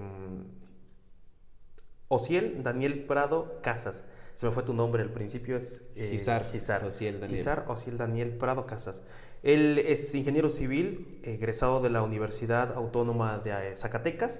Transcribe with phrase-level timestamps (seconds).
[2.07, 4.05] Ociel Daniel Prado Casas.
[4.35, 7.37] Se me fue tu nombre al principio, es eh, Gizar, Gizar Ociel Daniel.
[7.37, 9.03] Gizar Ociel Daniel Prado Casas.
[9.43, 14.39] Él es ingeniero civil, egresado de la Universidad Autónoma de Zacatecas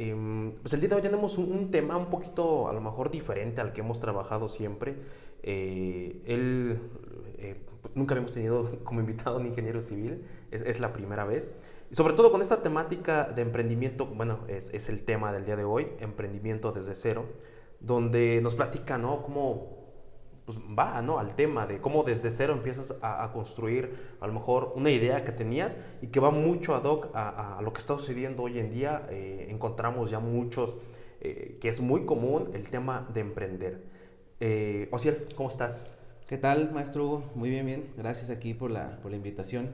[0.00, 3.60] Em, pues el día de hoy tenemos un, tema un poquito a lo mejor diferente
[3.60, 4.94] al que hemos trabajado siempre.
[5.42, 6.78] Eh, él,
[7.36, 7.56] eh,
[7.94, 11.54] nunca habíamos tenido como invitado un ingeniero civil, es, es, la primera vez.
[11.90, 15.56] Y sobre todo con esta temática de emprendimiento, bueno, es, es, el tema del día
[15.56, 17.26] de hoy, emprendimiento desde cero,
[17.80, 19.22] donde nos platica, ¿no?
[19.22, 19.79] Cómo
[20.54, 21.18] pues va ¿no?
[21.18, 25.30] al tema de cómo desde cero empiezas a, construir a lo mejor una idea que
[25.30, 29.06] tenías y que va mucho ad hoc a, lo que está sucediendo hoy en día.
[29.10, 30.76] Eh, encontramos ya muchos,
[31.20, 33.84] eh, que es muy común el tema de emprender.
[34.40, 35.86] Eh, Ociel, ¿cómo estás?
[36.26, 37.30] ¿Qué tal, maestro Hugo?
[37.34, 37.92] Muy bien, bien.
[37.96, 39.70] Gracias aquí por la, por la invitación.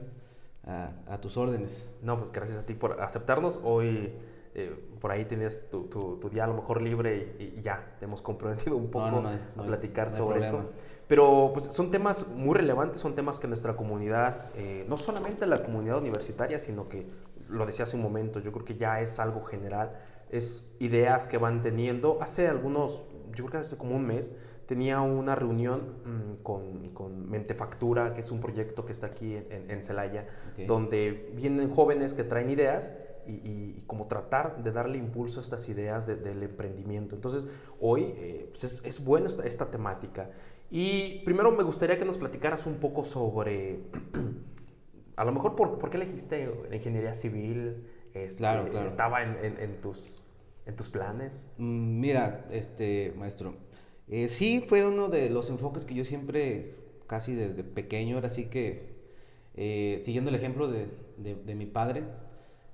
[0.63, 1.89] A, a tus órdenes.
[2.01, 3.61] No, pues gracias a ti por aceptarnos.
[3.63, 4.11] Hoy
[4.57, 8.23] eh, por ahí tenías tu, tu, día a lo mejor libre y, ya, te hemos
[8.23, 9.23] comprometido un poco
[9.55, 10.71] a platicar sobre esto.
[11.07, 15.61] Pero pues, son temas muy relevantes, son temas que nuestra comunidad, eh, no solamente la
[15.63, 17.05] comunidad universitaria, sino que,
[17.47, 19.91] lo decía hace un momento, yo creo que ya es algo general,
[20.31, 22.17] es ideas que van teniendo.
[22.19, 23.03] Hace algunos,
[23.35, 24.31] yo creo que hace como un mes,
[24.65, 29.69] tenía una reunión mm, con, con, Mentefactura, que es un proyecto que está aquí en,
[29.69, 30.27] en Celaya,
[30.65, 32.91] donde vienen jóvenes que traen ideas
[33.27, 37.15] y, como tratar de darle impulso a estas ideas del emprendimiento.
[37.15, 37.45] Entonces,
[37.79, 40.29] hoy eh, pues es, es, buena esta, temática.
[40.69, 43.79] Y primero me gustaría que nos platicaras un poco sobre,
[45.15, 47.87] a lo mejor, ¿por, por qué elegiste la ingeniería civil?
[48.13, 48.87] Este, claro, claro.
[48.87, 50.29] ¿Estaba en, en, tus,
[50.65, 51.47] en tus planes?
[51.57, 53.55] Mm, mira, este, maestro,
[54.07, 56.71] eh, sí fue uno de los enfoques que yo siempre,
[57.07, 58.95] casi desde pequeño, era así que,
[59.55, 62.03] eh, siguiendo el ejemplo de, de, de mi padre,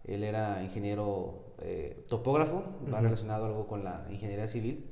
[0.06, 4.86] él era ingeniero eh, topógrafo, va relacionado algo con la ingeniería civil.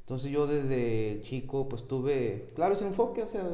[0.00, 3.44] Entonces yo desde chico pues tuve, claro, ese enfoque, o sea,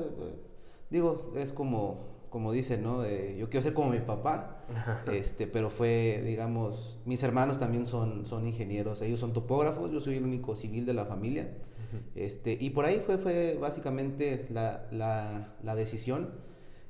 [0.91, 3.05] digo, es como, como dicen, ¿no?
[3.05, 4.65] yo quiero ser como mi papá,
[5.11, 10.17] este, pero fue, digamos, mis hermanos también son, son ingenieros, ellos son topógrafos, yo soy
[10.17, 11.49] el único civil de la familia.
[12.15, 16.31] Este, y por ahí fue, fue básicamente la, la, la decisión.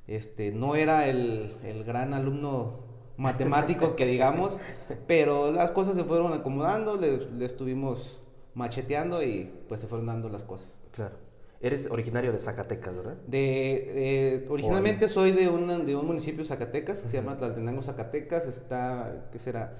[0.06, 4.58] Este, no era el, el gran alumno matemático que digamos,
[5.06, 8.22] pero las cosas se fueron acomodando, le, estuvimos
[8.54, 10.82] macheteando y pues se fueron dando las cosas.
[10.92, 11.16] Claro.
[11.60, 13.16] Eres originario de Zacatecas, ¿verdad?
[13.26, 18.48] De, eh, originalmente soy de, un de un municipio de Zacatecas, se llama Tlaltenango, Zacatecas,
[18.48, 19.76] está, ¿qué será?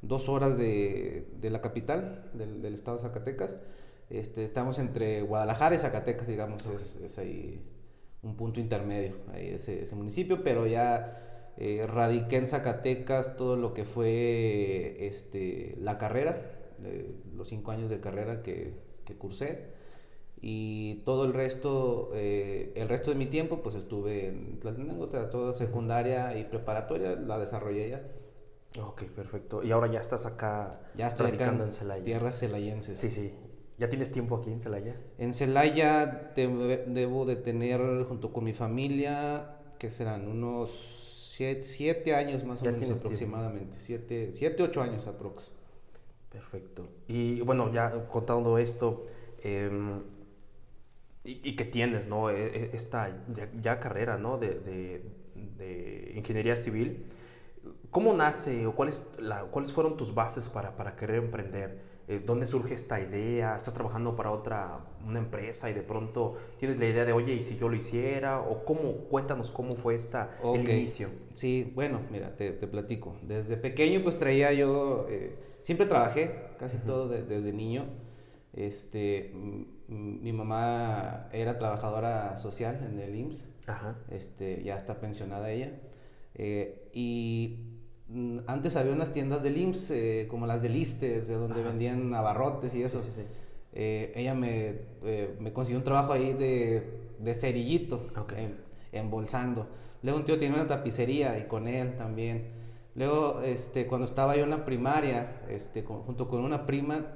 [0.00, 3.56] Dos horas de, de la capital del, del, estado de Zacatecas.
[4.08, 7.62] Este, estamos entre Guadalajara y Zacatecas, digamos, es, es, ahí
[8.22, 13.72] un punto intermedio, ahí ese, ese municipio, pero ya eh, radiqué en Zacatecas todo lo
[13.74, 16.52] que fue este, la carrera,
[17.34, 18.74] los cinco años de carrera que,
[19.04, 19.76] que cursé.
[20.40, 25.54] Y todo el resto, eh, el resto de mi tiempo, pues estuve en Tlaltenango, toda
[25.54, 28.02] secundaria y preparatoria, la desarrollé ya.
[28.82, 29.62] Ok, perfecto.
[29.62, 32.04] Y ahora ya estás acá ya estoy acá en, Celaya.
[32.04, 32.98] Tierras celayenses.
[32.98, 33.32] Sí, sí.
[33.78, 34.96] ¿Ya tienes tiempo aquí en Celaya?
[35.18, 42.62] En Celaya debo de tener, junto con mi familia, que serán unos Siete, años más
[42.62, 43.76] o menos aproximadamente.
[43.78, 45.52] Siete, siete, ocho años aprox.
[46.30, 46.88] Perfecto.
[47.08, 49.04] Y bueno, ya contando esto,
[49.42, 50.00] em,
[51.24, 52.30] y, que tienes, ¿no?
[52.30, 53.22] E, e, esta
[53.60, 54.38] ya, carrera, ¿no?
[54.38, 55.02] De,
[55.58, 57.04] de, ingeniería civil.
[57.90, 61.82] ¿Cómo nace o cuáles, la, cuáles fueron tus bases para, para querer emprender?
[62.08, 63.56] Eh, ¿dónde surge esta idea?
[63.56, 67.42] ¿Estás trabajando para otra, una empresa y de pronto tienes la idea de, oye, ¿y
[67.42, 68.40] si yo lo hiciera?
[68.40, 68.92] ¿O cómo?
[69.08, 71.08] Cuéntanos cómo fue esta, el inicio.
[71.34, 73.16] Sí, bueno, mira, te, platico.
[73.22, 77.86] Desde pequeño pues traía yo, eh, siempre trabajé, casi todo desde niño.
[78.52, 79.34] Este,
[79.88, 83.48] mi mamá era trabajadora social en el IMSS.
[83.66, 83.98] Ajá.
[84.10, 85.72] Este, ya está pensionada ella.
[86.34, 87.65] Eh, y
[88.46, 92.74] antes había unas tiendas de IMSS, eh, como las de Listes, de donde vendían abarrotes
[92.74, 93.00] y eso.
[93.72, 94.74] Eh, ella me,
[95.04, 98.06] eh, me, consiguió un trabajo ahí de, de cerillito,
[98.92, 99.68] embolsando.
[100.02, 102.48] Luego un tío tiene una tapicería y con él también.
[102.94, 107.06] Luego, este, cuando estaba yo en la primaria, este, junto con una prima,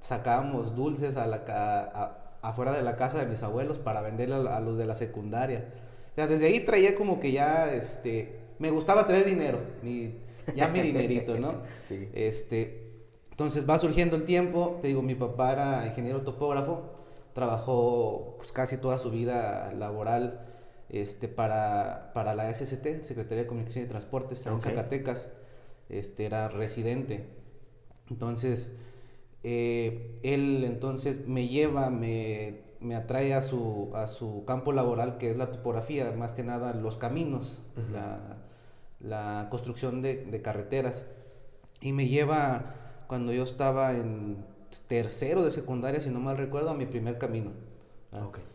[0.00, 4.78] sacábamos dulces a la, afuera de la casa de mis abuelos para venderle a, los
[4.78, 5.66] de la secundaria.
[6.12, 9.60] O sea, desde ahí traía como que ya, este, me gustaba traer dinero.
[9.82, 10.14] Mi,
[10.54, 11.62] ya mi dinerito, ¿no?
[11.88, 12.08] Sí.
[12.12, 12.88] Este,
[13.30, 16.90] entonces va surgiendo el tiempo, te digo, mi papá era ingeniero topógrafo,
[17.34, 20.44] trabajó pues, casi toda su vida laboral
[20.88, 25.28] este, para, para la SST, Secretaría de Comunicación y Transportes, en Zacatecas,
[25.88, 27.26] este, era residente.
[28.10, 28.72] Entonces,
[29.44, 35.30] eh, él entonces me lleva, me, me, atrae a su, a su campo laboral, que
[35.30, 37.62] es la topografía, más que nada los caminos,
[37.92, 38.37] la
[39.00, 41.06] la construcción de, carreteras.
[41.80, 42.74] Y me lleva,
[43.06, 44.44] cuando yo estaba en
[44.88, 47.52] tercero de secundaria, si no mal recuerdo, a mi primer camino.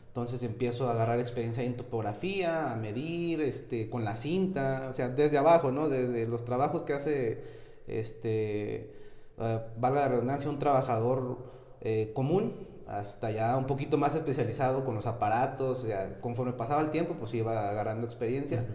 [0.07, 5.09] Entonces empiezo a agarrar experiencia en topografía, a medir, este, con la cinta, o sea,
[5.09, 5.89] desde abajo, ¿no?
[5.89, 7.43] Desde los trabajos que hace,
[7.87, 8.93] este,
[9.37, 11.51] uh, valga la redundancia, un trabajador
[11.81, 15.87] eh, común, hasta ya un poquito más especializado con los aparatos,
[16.21, 18.65] conforme pasaba el tiempo, pues iba agarrando experiencia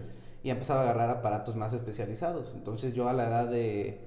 [0.48, 2.54] y empezaba a agarrar aparatos más especializados.
[2.54, 4.00] Entonces yo a la edad de,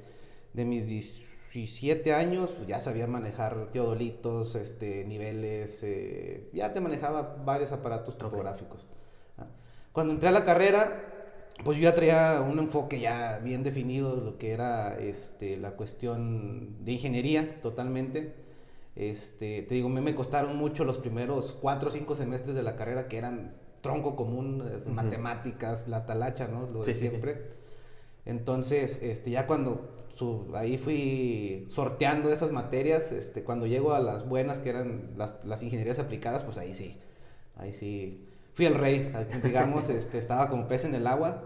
[0.53, 7.35] de mis 17 años pues ya sabía manejar teodolitos, este, niveles, eh, ya te manejaba
[7.45, 8.87] varios aparatos topográficos.
[9.91, 14.25] Cuando entré a la carrera, pues yo ya traía un enfoque ya bien definido de
[14.25, 18.33] lo que era este, la cuestión de ingeniería totalmente.
[18.95, 22.75] Este, te digo, me, me costaron mucho los primeros cuatro o cinco semestres de la
[22.75, 26.67] carrera que eran tronco común, matemáticas, la talacha, ¿no?
[26.67, 27.61] Lo de siempre.
[28.25, 30.01] Entonces, este, ya cuando
[30.53, 35.63] ahí fui sorteando esas materias, este, cuando llego a las buenas, que eran las, las
[35.63, 36.97] ingenierías aplicadas, pues ahí sí,
[37.57, 39.11] ahí sí, fui el rey,
[39.43, 41.43] digamos, este, estaba como pez en el agua,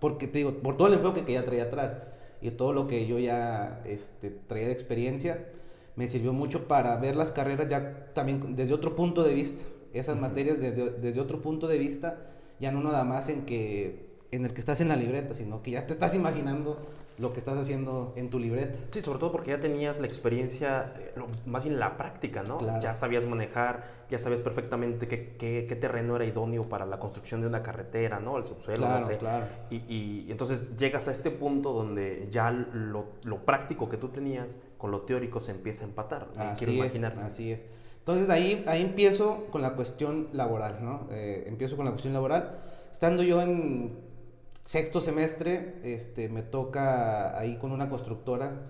[0.00, 1.98] porque te digo, por todo el enfoque que ya traía atrás
[2.40, 5.46] y todo lo que yo ya este, traía de experiencia,
[5.94, 10.18] me sirvió mucho para ver las carreras ya también desde otro punto de vista esas
[10.18, 12.18] materias desde, desde, otro punto de vista,
[12.58, 15.72] ya no nada más en que en el que estás en la libreta, sino que
[15.72, 16.78] ya te estás imaginando
[17.20, 18.78] lo que estás haciendo en tu libreta.
[18.92, 21.14] Sí, sobre todo porque ya tenías la experiencia, eh,
[21.44, 22.80] más bien la práctica, ¿no?
[22.80, 27.46] Ya sabías manejar, ya sabías perfectamente qué, qué, terreno era idóneo para la construcción de
[27.46, 28.38] una carretera, ¿no?
[28.38, 29.18] El subsuelo, claro, no sé.
[29.18, 29.46] Claro.
[29.68, 34.58] Y, y, entonces llegas a este punto donde ya lo, lo, práctico que tú tenías
[34.78, 36.28] con lo teórico se empieza a empatar.
[36.36, 37.66] Así es, así es.
[38.10, 41.06] Entonces ahí, ahí empiezo con la cuestión laboral, ¿no?
[41.12, 42.58] Eh, empiezo con la cuestión laboral.
[42.90, 44.00] Estando yo en
[44.64, 48.62] sexto semestre, este, me toca ahí con una constructora,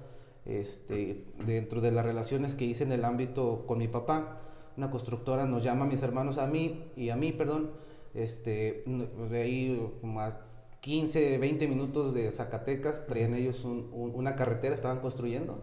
[0.44, 4.40] este, dentro de las relaciones que hice en el ámbito con mi papá,
[4.76, 7.70] una constructora nos llama a mis hermanos a mí y a mí, perdón,
[8.12, 8.84] este,
[9.30, 10.38] de ahí como a
[10.82, 15.60] 15, 20 minutos de Zacatecas, traían ellos una carretera, estaban construyendo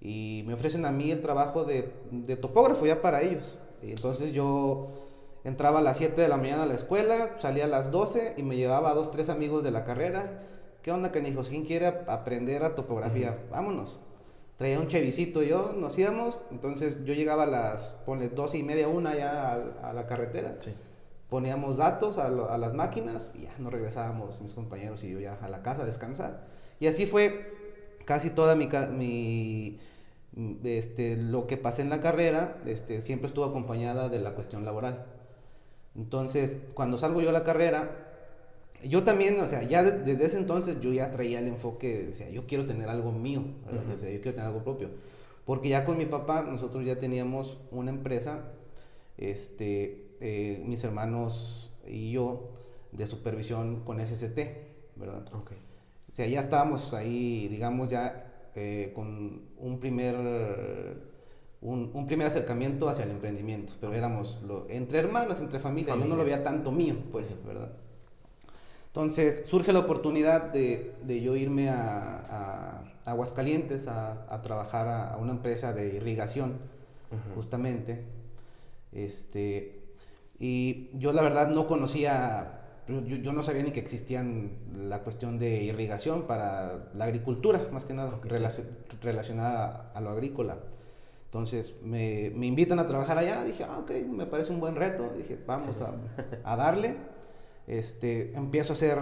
[0.00, 3.58] y me ofrecen a mí el trabajo de, de topógrafo ya para ellos.
[3.82, 4.88] Y entonces yo
[5.44, 8.42] entraba a las 7 de la mañana a la escuela, salía a las 12 y
[8.42, 10.40] me llevaba a dos, tres amigos de la carrera.
[10.82, 11.48] ¿Qué onda, canijos?
[11.48, 13.38] ¿Quién quiere aprender a topografía?
[13.50, 14.00] Vámonos.
[14.56, 16.38] Traía un chevisito yo, nos íbamos.
[16.50, 19.52] Entonces yo llegaba a las, ponle, 12 y media, una ya
[19.82, 20.56] a, la carretera.
[21.28, 25.38] Poníamos datos a, a, las máquinas y ya nos regresábamos mis compañeros y yo ya
[25.42, 26.46] a la casa a descansar.
[26.78, 27.59] Y así fue
[28.10, 29.78] casi toda mi, mi
[30.64, 35.06] este, lo que pasé en la carrera, este, siempre estuvo acompañada de la cuestión laboral.
[35.94, 38.08] Entonces, cuando salgo yo a la carrera,
[38.82, 42.28] yo también, o sea, ya desde ese entonces yo ya traía el enfoque, o sea,
[42.30, 43.44] yo quiero tener algo mío,
[43.94, 44.88] o sea, yo quiero tener algo propio.
[45.44, 48.40] Porque ya con mi papá, nosotros ya teníamos una empresa,
[49.18, 52.50] este, eh, mis hermanos y yo,
[52.90, 54.36] de supervisión con SST,
[54.96, 55.32] ¿verdad?
[55.32, 55.69] Okay.
[56.10, 58.18] O sea, ya estábamos ahí, digamos, ya
[58.56, 60.16] eh, con un primer,
[61.60, 66.24] un, primer acercamiento hacia el emprendimiento, pero éramos entre hermanos, entre familia, yo no lo
[66.24, 67.70] veía tanto mío, pues, ¿verdad?
[68.88, 75.16] Entonces surge la oportunidad de, de yo irme a, a Aguascalientes a, a trabajar a,
[75.16, 76.58] una empresa de irrigación,
[77.36, 78.04] justamente.
[78.92, 79.80] Este,
[80.40, 82.60] y yo la verdad no conocía
[82.90, 84.50] yo, yo, no sabía ni que existían
[84.88, 88.20] la cuestión de irrigación para la agricultura, más que nada,
[89.02, 90.58] relacionada a, lo agrícola.
[91.26, 95.12] Entonces me, me, invitan a trabajar allá, dije, ah, ok, me parece un buen reto,
[95.16, 95.94] dije, vamos a,
[96.44, 96.96] a, darle.
[97.66, 98.98] Este, empiezo a hacer,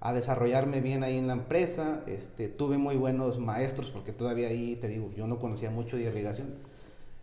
[0.00, 4.76] a desarrollarme bien ahí en la empresa, este, tuve muy buenos maestros, porque todavía ahí,
[4.76, 6.54] te digo, yo no conocía mucho de irrigación.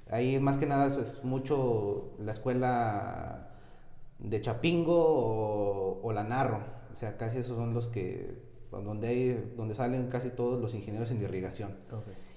[0.10, 3.57] Ahí más que nada es mucho la escuela
[4.20, 6.62] de Chapingo o, la Narro.
[6.92, 8.40] O sea, casi esos son los que,
[8.72, 11.76] donde, hay, donde salen casi todos los ingenieros en irrigación.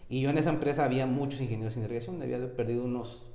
[0.08, 3.30] Y yo en esa empresa había muchos ingenieros en irrigación, había perdido unos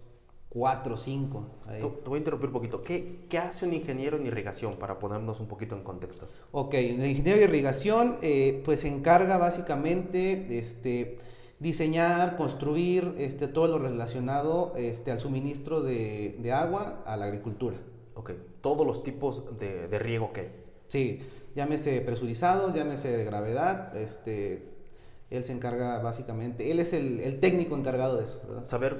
[0.56, 1.48] cuatro o cinco.
[1.68, 2.82] Te, voy a interrumpir un poquito.
[2.82, 6.28] ¿Qué, ¿Qué, hace un ingeniero en irrigación para ponernos un poquito en contexto?
[6.52, 11.18] Ok, el ingeniero de irrigación eh, pues se encarga básicamente este,
[11.60, 17.76] diseñar, construir este, todo lo relacionado este, al suministro de, de agua a la agricultura.
[18.16, 18.32] Ok,
[18.62, 21.20] todos los tipos de, de riego que Sí,
[21.56, 24.70] llámese presurizados, llámese de gravedad, este,
[25.30, 28.66] él se encarga básicamente, él es el, el técnico encargado de eso.
[28.66, 28.98] Saber,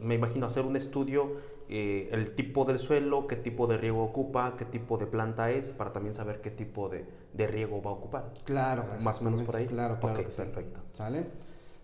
[0.00, 1.36] me imagino hacer un estudio,
[1.68, 5.70] eh, el tipo del suelo, qué tipo de riego ocupa, qué tipo de planta es,
[5.70, 8.32] para también saber qué tipo de, de riego va a ocupar.
[8.44, 9.66] Claro, más o menos por ahí.
[9.66, 10.20] Claro, claro.
[10.20, 10.80] Ok, perfecto.
[10.92, 11.26] ¿Sale?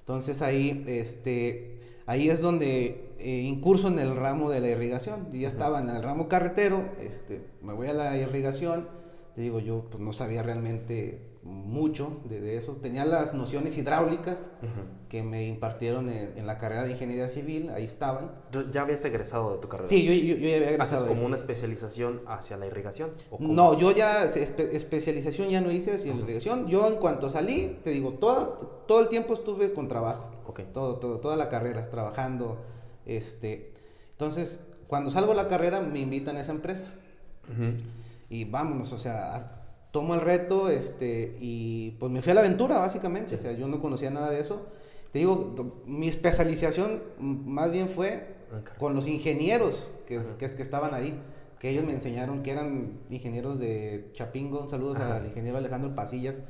[0.00, 1.79] Entonces ahí, este,
[2.10, 5.28] ahí es donde eh, incurso en el ramo de la irrigación.
[5.32, 8.88] Yo ya estaba en el ramo carretero, este, me voy a la irrigación,
[9.36, 12.78] te digo, yo pues, no sabía realmente mucho de, eso.
[12.82, 14.50] Tenía las nociones hidráulicas
[15.08, 18.32] que me impartieron en, la carrera de ingeniería civil, ahí estaban.
[18.72, 19.88] ¿Ya habías egresado de tu carrera?
[19.88, 21.04] Sí, yo, yo, ya había egresado.
[21.04, 23.12] ¿Haces como una especialización hacia la irrigación?
[23.38, 26.66] no, yo ya, especialización ya no hice hacia la irrigación.
[26.66, 30.39] Yo en cuanto salí, te digo, todo, todo el tiempo estuve con trabajo.
[30.73, 32.59] Todo, todo, toda la carrera, trabajando.
[33.07, 33.73] Este,
[34.12, 36.85] entonces, cuando salgo de la carrera, me invitan a esa empresa.
[38.28, 42.78] Y vámonos, o sea, tomo el reto este, y pues me fui a la aventura,
[42.78, 43.35] básicamente.
[43.35, 44.66] O sea, yo no conocía nada de eso.
[45.12, 48.37] Te digo, mi especialización más bien fue
[48.78, 51.21] con los ingenieros que, que, estaban ahí,
[51.59, 54.69] que ellos me enseñaron que eran ingenieros de Chapingo.
[54.69, 56.42] Saludos al ingeniero Alejandro Pasillas,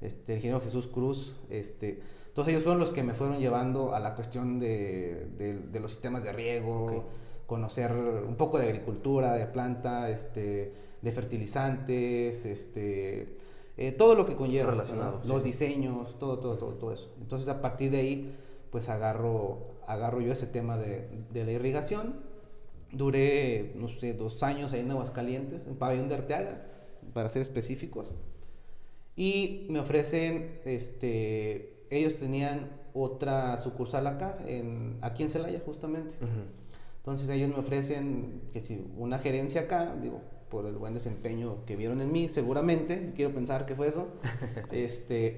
[0.00, 1.38] este, el ingeniero Jesús Cruz.
[1.50, 2.00] Este,
[2.36, 6.22] entonces ellos fueron los que me fueron llevando a la cuestión de, de, los sistemas
[6.22, 7.06] de riego,
[7.46, 13.38] conocer un poco de agricultura, de planta, este, de fertilizantes, este,
[13.78, 14.72] eh, todo lo que conlleva.
[14.72, 15.22] Relacionado.
[15.24, 17.10] Los diseños, todo, todo, todo, todo eso.
[17.22, 18.36] Entonces a partir de ahí,
[18.70, 22.16] pues agarro, agarro yo ese tema de, de la irrigación.
[22.92, 26.66] Duré, no sé, dos años ahí en Aguascalientes, en Pabellón de Arteaga,
[27.14, 28.12] para ser específicos.
[29.16, 36.14] Y me ofrecen, este, ellos tenían otra sucursal acá, en, aquí en Celaya justamente.
[36.98, 41.76] Entonces ellos me ofrecen que si una gerencia acá, digo, por el buen desempeño que
[41.76, 44.08] vieron en mí, seguramente, quiero pensar que fue eso,
[44.72, 45.36] este,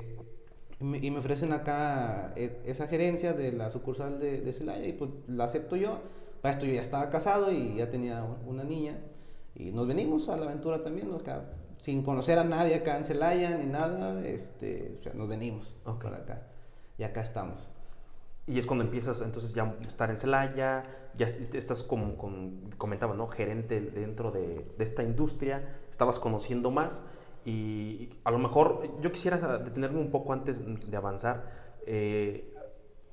[0.81, 5.11] y me ofrecen acá e, esa gerencia de la sucursal de, de, Celaya y pues
[5.27, 6.01] la acepto yo.
[6.41, 8.97] Para esto yo ya estaba casado y ya tenía una niña
[9.57, 11.45] y nos venimos a la aventura también, acá
[11.79, 16.43] sin conocer a nadie acá en Celaya ni nada, este, nos venimos para acá.
[16.99, 17.71] Y acá estamos.
[18.47, 20.83] Y es cuando empiezas entonces ya a estar en Celaya,
[21.17, 22.17] ya estás como,
[22.77, 23.29] comentaba, ¿no?
[23.29, 27.05] Gerente dentro de, de, esta industria, estabas conociendo más
[27.45, 31.69] y a lo mejor yo quisiera detenerme un poco antes de avanzar.
[31.87, 32.55] Eh,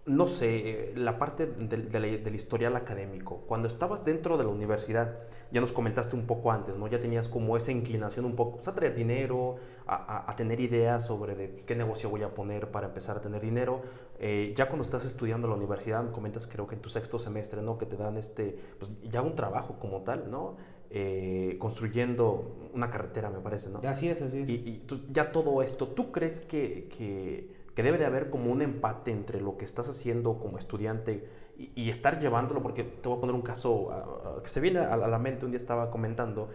[0.06, 5.18] no sé, la parte del historial académico, cuando estabas dentro de la universidad,
[5.52, 6.88] ya nos comentaste un poco antes, ¿no?
[6.88, 9.56] Ya tenías como esa inclinación un poco pues, a traer dinero,
[9.88, 13.82] a, tener ideas sobre de qué negocio voy a poner para empezar a tener dinero.
[14.20, 17.64] Eh, ya cuando estás estudiando en la universidad, comentas creo que en tu sexto semestre,
[17.64, 17.80] ¿no?
[17.80, 20.58] Que te dan este, pues ya un trabajo como tal, ¿no?
[20.92, 23.80] Eh, construyendo una carretera, me parece, ¿no?
[23.80, 24.50] Así es, así es.
[24.50, 29.12] Y, ya todo esto, ¿tú crees que, que que debe de haber como un empate
[29.12, 31.28] entre lo que estás haciendo como estudiante
[31.58, 35.20] y, estar llevándolo, porque te voy a poner un caso que se viene a, la
[35.20, 36.50] mente, un día estaba comentando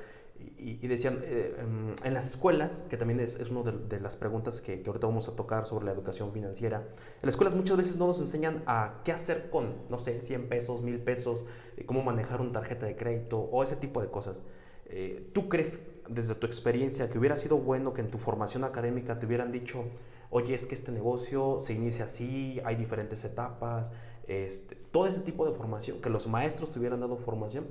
[0.58, 4.60] y, decían, eh, em, en las escuelas, que también es, es una de, las preguntas
[4.60, 7.96] que, que, ahorita vamos a tocar sobre la educación financiera, en las escuelas muchas veces
[7.96, 11.44] no nos enseñan a qué hacer con, no sé, 100 pesos, 1000 pesos,
[11.76, 14.42] eh, cómo manejar una tarjeta de crédito o ese tipo de cosas.
[14.86, 19.18] Eh, ¿Tú crees, desde tu experiencia, que hubiera sido bueno que en tu formación académica
[19.18, 19.84] te hubieran dicho,
[20.30, 23.86] oye, es que este negocio se inicia así, hay diferentes etapas,
[24.26, 27.66] este, todo ese tipo de formación, que los maestros te hubieran dado formación,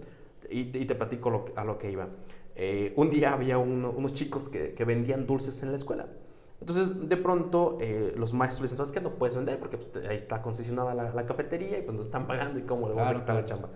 [0.49, 2.07] y, te platico a lo que iba.
[2.55, 6.07] eh, un día había unos chicos que, que, vendían dulces en la escuela.
[6.59, 8.99] Entonces, de pronto, eh, los maestros dicen, ¿sabes qué?
[8.99, 12.59] No puedes vender porque pues, ahí está concesionada la, cafetería y pues nos están pagando
[12.59, 13.69] y cómo le vamos a quitar la chamba.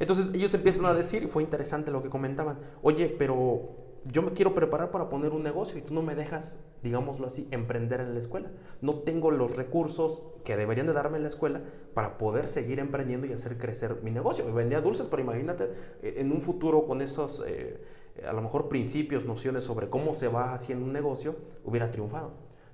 [0.00, 3.68] Entonces, ellos empiezan a decir, y fue interesante lo que comentaban, oye, pero
[4.04, 7.48] yo me quiero preparar para poner un negocio y tú no me dejas, digámoslo así,
[7.50, 8.50] emprender en la escuela.
[8.80, 11.62] No tengo los recursos que deberían de darme en la escuela
[11.94, 14.52] para poder seguir emprendiendo y hacer crecer mi negocio.
[14.52, 15.64] Vendía dulces, pero imagínate
[16.02, 17.80] eh, en un futuro con esos, eh,
[18.26, 22.32] a lo mejor principios, nociones sobre cómo se va haciendo un negocio, hubiera triunfado.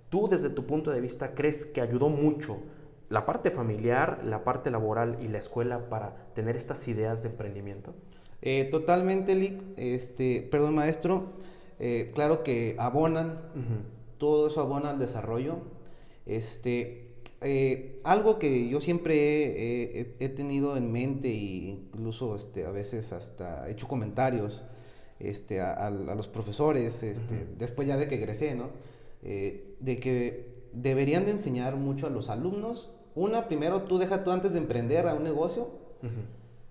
[0.09, 2.59] Tú desde tu punto de vista crees que ayudó mucho
[3.11, 7.93] la parte familiar, la parte laboral y la escuela para tener estas ideas de emprendimiento?
[8.42, 9.61] Eh, totalmente, Lick.
[9.76, 11.32] Este, perdón, maestro.
[11.78, 13.40] Eh, claro que abonan,
[14.18, 15.59] todo eso abona al desarrollo.
[16.26, 23.12] Este, eh, algo que yo siempre he, tenido en mente e incluso este, a veces
[23.12, 24.62] hasta he hecho comentarios
[25.18, 28.70] este, a, los profesores, este, después ya de que egresé, ¿no?
[29.23, 32.94] de que deberían de enseñar mucho a los alumnos.
[33.14, 35.68] Una, primero, tú deja tú antes de emprender a un negocio,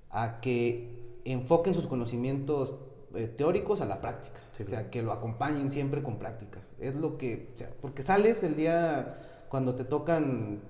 [0.09, 0.98] a que
[1.31, 2.75] enfoquen sus conocimientos
[3.15, 4.39] eh, teóricos a la práctica.
[4.63, 6.73] o sea, que lo acompañen siempre con prácticas.
[6.79, 9.17] Es lo que, o sea, porque sales el día
[9.49, 10.61] cuando te tocan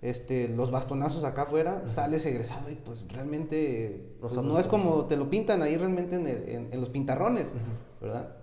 [0.00, 5.16] este, los bastonazos acá afuera, sales egresado y pues realmente pues, no es como te
[5.16, 6.16] lo pintan ahí realmente
[6.54, 7.52] en, los pintarrones,
[8.00, 8.36] ¿verdad?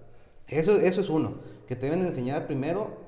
[0.48, 3.06] Eso, eso es uno, que te deben enseñar primero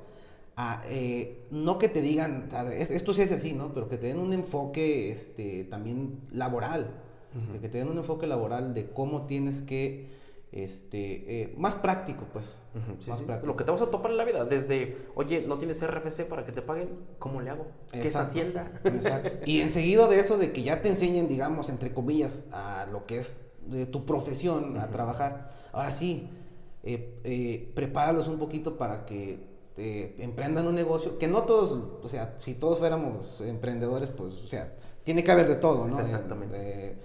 [0.55, 3.73] a, eh, no que te digan, esto sí es así, ¿no?
[3.73, 7.03] Pero que te den un enfoque este, también laboral
[7.53, 10.07] de que te den un enfoque laboral de cómo tienes que,
[10.51, 12.57] este, eh, más práctico, pues.
[13.07, 13.47] más práctico.
[13.47, 16.45] Lo que te vas a topar en la vida, desde, oye, no tienes RFC para
[16.45, 16.89] que te paguen,
[17.19, 17.67] ¿cómo le hago?
[17.91, 18.71] ¿Qué es Hacienda?
[18.83, 19.43] Exacto.
[19.45, 23.17] Y enseguida de eso, de que ya te enseñen, digamos, entre comillas, a lo que
[23.17, 25.49] es de tu profesión, a trabajar.
[25.73, 26.29] Ahora sí,
[26.83, 32.35] eh, eh, prepáralos un poquito para que emprendan un negocio, que no todos, o sea,
[32.39, 35.99] si todos fuéramos emprendedores, pues, o sea, tiene que haber de todo, ¿no?
[35.99, 36.97] Exactamente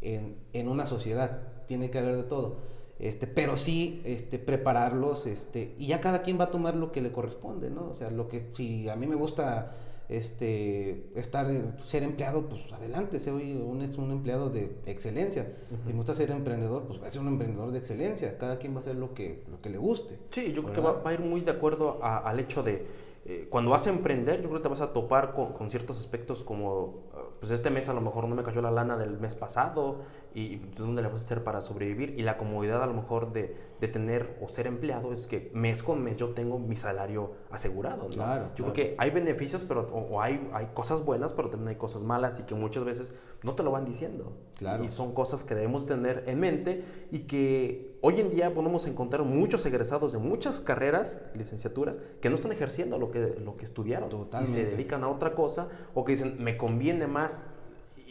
[0.00, 2.56] en, una sociedad, tiene que haber de todo.
[2.98, 7.00] Este, pero sí este, prepararlos este, y ya cada quien va a tomar lo que
[7.00, 7.88] le corresponde, ¿no?
[7.88, 9.76] O sea, lo que si a mí me gusta
[10.08, 15.52] este, estar, ser empleado, pues adelante, soy un, un empleado de excelencia.
[15.68, 18.38] Si me gusta ser emprendedor, pues va a ser un emprendedor de excelencia.
[18.38, 20.18] Cada quien va a hacer lo que, lo que le guste.
[20.30, 22.86] Sí, yo creo que va, a ir muy de acuerdo al hecho de
[23.30, 26.00] eh, cuando vas a emprender, yo creo que te vas a topar con, con ciertos
[26.00, 29.18] aspectos como, ah, pues este mes a lo mejor no me cayó la lana del
[29.18, 29.98] mes pasado
[30.34, 33.54] y, dónde le vas a hacer para sobrevivir y la comodidad a lo mejor de,
[33.80, 38.04] de, tener o ser empleado es que mes con mes yo tengo mi salario asegurado.
[38.04, 38.08] ¿no?
[38.08, 41.76] Claro, yo creo que hay beneficios pero, o, hay, hay cosas buenas, pero también hay
[41.76, 43.12] cosas malas y que muchas veces
[43.42, 44.32] no te lo van diciendo.
[44.56, 44.84] Claro.
[44.84, 49.22] Y son cosas que debemos tener en mente y que hoy en día podemos encontrar
[49.22, 54.08] muchos egresados de muchas carreras, licenciaturas, que no están ejerciendo lo que, lo que estudiaron
[54.08, 54.58] Totalmente.
[54.58, 57.42] y se dedican a otra cosa o que dicen, me conviene más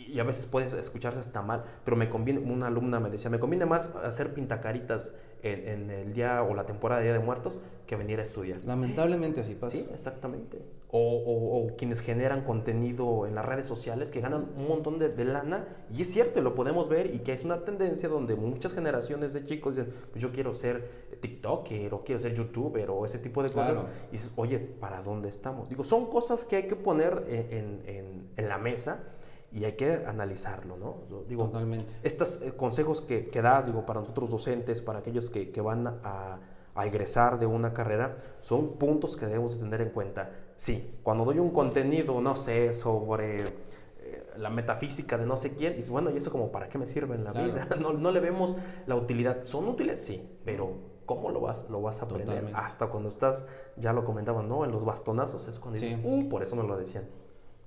[0.08, 3.39] y a veces puedes escucharse hasta mal, pero me conviene, una alumna me decía, me
[3.39, 7.95] conviene más hacer pintacaritas en, el día o la temporada de Día de Muertos que
[7.95, 8.63] venir a estudiar.
[8.65, 9.78] Lamentablemente así pasa.
[9.78, 10.62] Sí, exactamente.
[10.89, 16.02] O, quienes generan contenido en las redes sociales que ganan un montón de, lana, y
[16.02, 19.76] es cierto, lo podemos ver, y que es una tendencia donde muchas generaciones de chicos
[19.76, 23.84] dicen, pues yo quiero ser TikToker, o quiero ser YouTuber, o ese tipo de cosas,
[24.10, 25.69] y dices, oye, ¿para dónde estamos?
[25.69, 29.04] Digo, son cosas que hay que poner en, en, en la mesa
[29.51, 30.97] y hay que analizarlo, ¿no?
[31.27, 31.93] Digo, Totalmente.
[32.03, 35.88] Estos eh, consejos que, que, das, digo, para nosotros docentes, para aquellos que, que van
[35.88, 36.39] a,
[36.75, 40.31] a, egresar de una carrera, son puntos que debemos de tener en cuenta.
[40.55, 45.75] Sí, cuando doy un contenido, no sé, sobre eh, la metafísica de no sé quién,
[45.79, 47.67] y bueno, ¿y eso como para qué me sirve en la vida?
[47.79, 49.43] No, no, le vemos la utilidad.
[49.43, 50.03] ¿Son útiles?
[50.03, 50.73] Sí, pero
[51.05, 52.51] ¿cómo lo vas, lo vas a aprender?
[52.53, 53.45] Hasta cuando estás,
[53.77, 54.65] ya lo comentaba, ¿no?
[54.65, 57.05] En los bastonazos es cuando dices, uh, por eso me lo decían.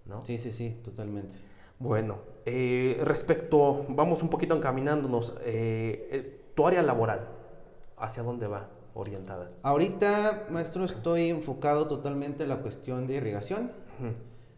[0.07, 0.25] ¿no?
[0.25, 1.37] Sí, sí, sí, totalmente.
[1.81, 7.27] Bueno, eh, respecto, vamos un poquito encaminándonos, eh, eh, tu área laboral,
[7.97, 9.51] ¿hacia dónde va orientada?
[9.63, 13.73] Ahorita, maestro, estoy enfocado totalmente en la cuestión de irrigación.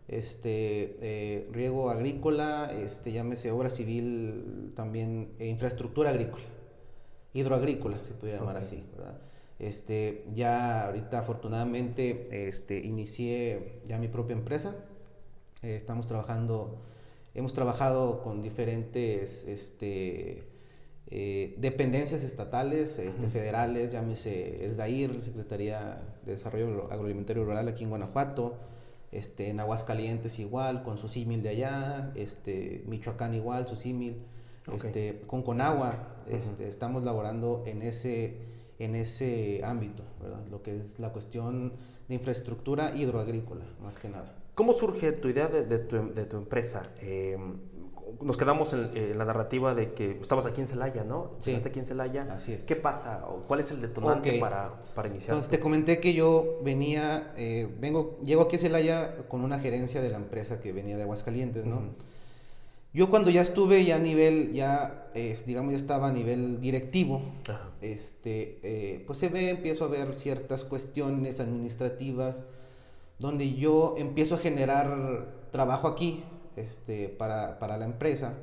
[0.08, 6.42] Este, riego agrícola, este, llámese obra civil, también infraestructura agrícola,
[7.35, 8.85] hidroagrícola, se puede llamar así,
[9.61, 14.74] Este, ya ahorita afortunadamente este, inicié ya mi propia empresa.
[15.62, 16.82] estamos trabajando
[17.35, 20.45] Hemos trabajado con diferentes este,
[21.07, 28.57] eh, dependencias estatales, este, federales, llámese SDAIR, Secretaría de Desarrollo Agroalimentario Rural aquí en Guanajuato,
[29.12, 34.25] este, en Aguascalientes igual, con su símil de allá, este, Michoacán igual, su símil.
[34.73, 38.37] Este, con Conagua este, estamos laborando en ese,
[38.79, 40.47] en ese ámbito, ¿verdad?
[40.51, 41.73] lo que es la cuestión
[42.09, 44.41] de infraestructura hidroagrícola, más que nada.
[44.54, 46.90] ¿Cómo surge tu idea de, tu, de tu, empresa?
[47.00, 47.38] Eh,
[48.20, 51.30] nos quedamos en, la narrativa de que estabas aquí en Celaya, ¿no?
[51.38, 51.54] Sí.
[51.54, 52.28] aquí en Celaya.
[52.30, 52.64] Así es.
[52.64, 53.24] ¿Qué pasa?
[53.48, 55.30] ¿Cuál es el detonante para, para, iniciar?
[55.30, 60.02] Entonces te comenté que yo venía, eh, vengo, llego aquí a Celaya con una gerencia
[60.02, 61.82] de la empresa que venía de Aguascalientes, ¿no?
[62.94, 65.06] Yo cuando ya estuve ya a nivel, ya,
[65.46, 67.22] digamos, ya estaba a nivel directivo,
[67.80, 72.44] este, eh, pues se ve, empiezo a ver ciertas cuestiones administrativas
[73.18, 76.25] donde yo empiezo a generar trabajo aquí,
[76.57, 78.35] este, para, para, la empresa.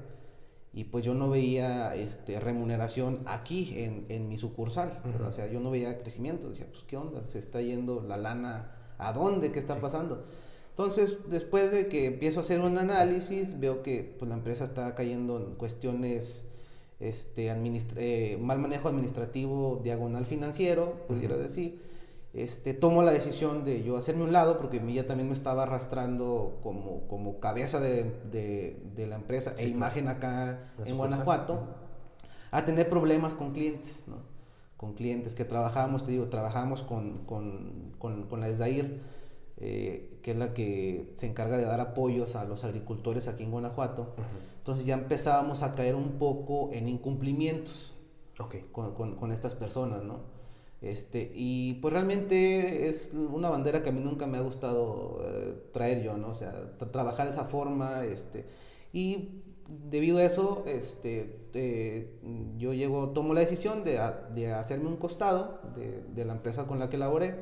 [0.74, 5.60] Y pues yo no veía este, remuneración aquí en, en mi sucursal, o sea, yo
[5.60, 9.52] no veía crecimiento, decía, pues qué onda, se está yendo la lana, ¿a dónde?
[9.52, 10.26] ¿Qué está pasando?
[10.80, 14.96] Entonces, después de que empiezo a hacer un análisis, veo que pues, la empresa está
[14.96, 16.48] cayendo en cuestiones,
[17.02, 17.54] este,
[17.98, 21.82] eh, mal manejo administrativo, diagonal financiero, pudiera decir,
[22.34, 26.60] este, tomo la decisión de yo hacerme un lado porque ya también me estaba arrastrando
[26.62, 31.60] como, como cabeza de, de, la empresa e imagen acá en Guanajuato
[32.52, 34.18] a tener problemas con clientes, ¿no?
[34.78, 39.02] con clientes que trabajábamos, te digo, trabajamos con, con, con, con la ESDAIR,
[39.58, 43.52] eh, que es la que se encarga de dar apoyos a los agricultores aquí en
[43.52, 44.14] Guanajuato.
[44.60, 47.94] Entonces ya empezábamos a caer un poco en incumplimientos
[48.72, 50.39] con, con estas personas, ¿no?
[50.82, 55.54] Este, y pues realmente es una bandera que a mí nunca me ha gustado eh,
[55.74, 56.30] traer yo, ¿no?
[56.30, 58.46] O sea, trabajar de esa forma, este,
[58.94, 62.20] y debido a eso, este, eh,
[62.58, 64.00] yo llego, tomo la decisión de,
[64.34, 67.36] de hacerme un costado de, de, la empresa con la que laboré,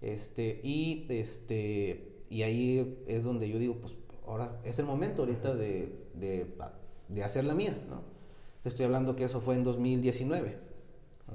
[0.00, 3.94] este, y, este, y ahí es donde yo digo, pues
[4.26, 6.52] ahora es el momento ahorita de, de,
[7.08, 8.02] de hacer la mía, ¿no?
[8.62, 10.77] Te estoy hablando que eso fue en 2019.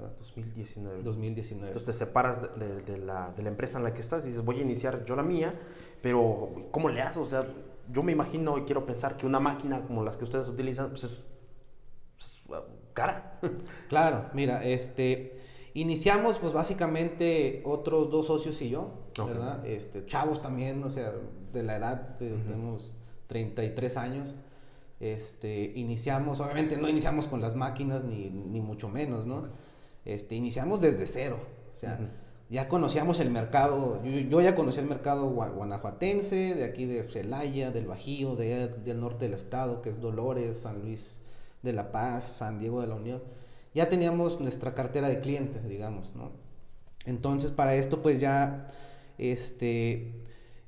[0.02, 1.04] 2019.
[1.04, 1.68] 2019.
[1.68, 4.60] Entonces te separas de, la, de, la, empresa en la que estás y dices, voy
[4.60, 5.54] a iniciar yo la mía,
[6.02, 7.18] pero ¿cómo le haces?
[7.18, 7.48] O sea,
[7.92, 11.04] yo me imagino y quiero pensar que una máquina como las que ustedes utilizan, pues
[11.04, 11.28] es,
[12.50, 12.56] uh,
[12.94, 13.40] cara.
[13.90, 15.40] Claro, mira, este,
[15.74, 19.66] iniciamos pues básicamente otros dos socios y yo, ¿verdad?
[19.66, 21.14] Este, chavos también, o sea,
[21.52, 22.94] de la edad, tenemos
[23.28, 24.36] 33 años.
[25.00, 29.50] Este, iniciamos, obviamente no iniciamos con las máquinas ni, ni mucho menos, ¿no?
[30.06, 31.40] Este, iniciamos desde cero.
[31.74, 32.00] O sea,
[32.50, 37.88] ya conocíamos el mercado, yo, ya conocí el mercado guanajuatense, de aquí de Celaya, del
[37.88, 41.22] Bajío, de, del norte del estado, que es Dolores, San Luis
[41.64, 43.24] de la Paz, San Diego de la Unión.
[43.74, 46.32] Ya teníamos nuestra cartera de clientes, digamos, ¿no?
[47.06, 48.68] Entonces, para esto, pues ya,
[49.18, 50.14] este,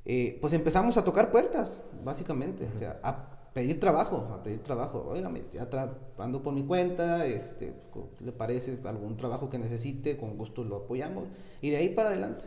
[0.06, 2.68] eh, pues empezamos a tocar puertas, básicamente.
[2.72, 5.08] O sea, a, pedir trabajo, a pedir trabajo.
[5.10, 5.70] Óigame, ya
[6.18, 7.74] ando por mi cuenta, este,
[8.20, 10.18] ¿le parece algún trabajo que necesite?
[10.18, 11.30] Con gusto lo apoyamos.
[11.62, 12.44] Y de ahí para adelante.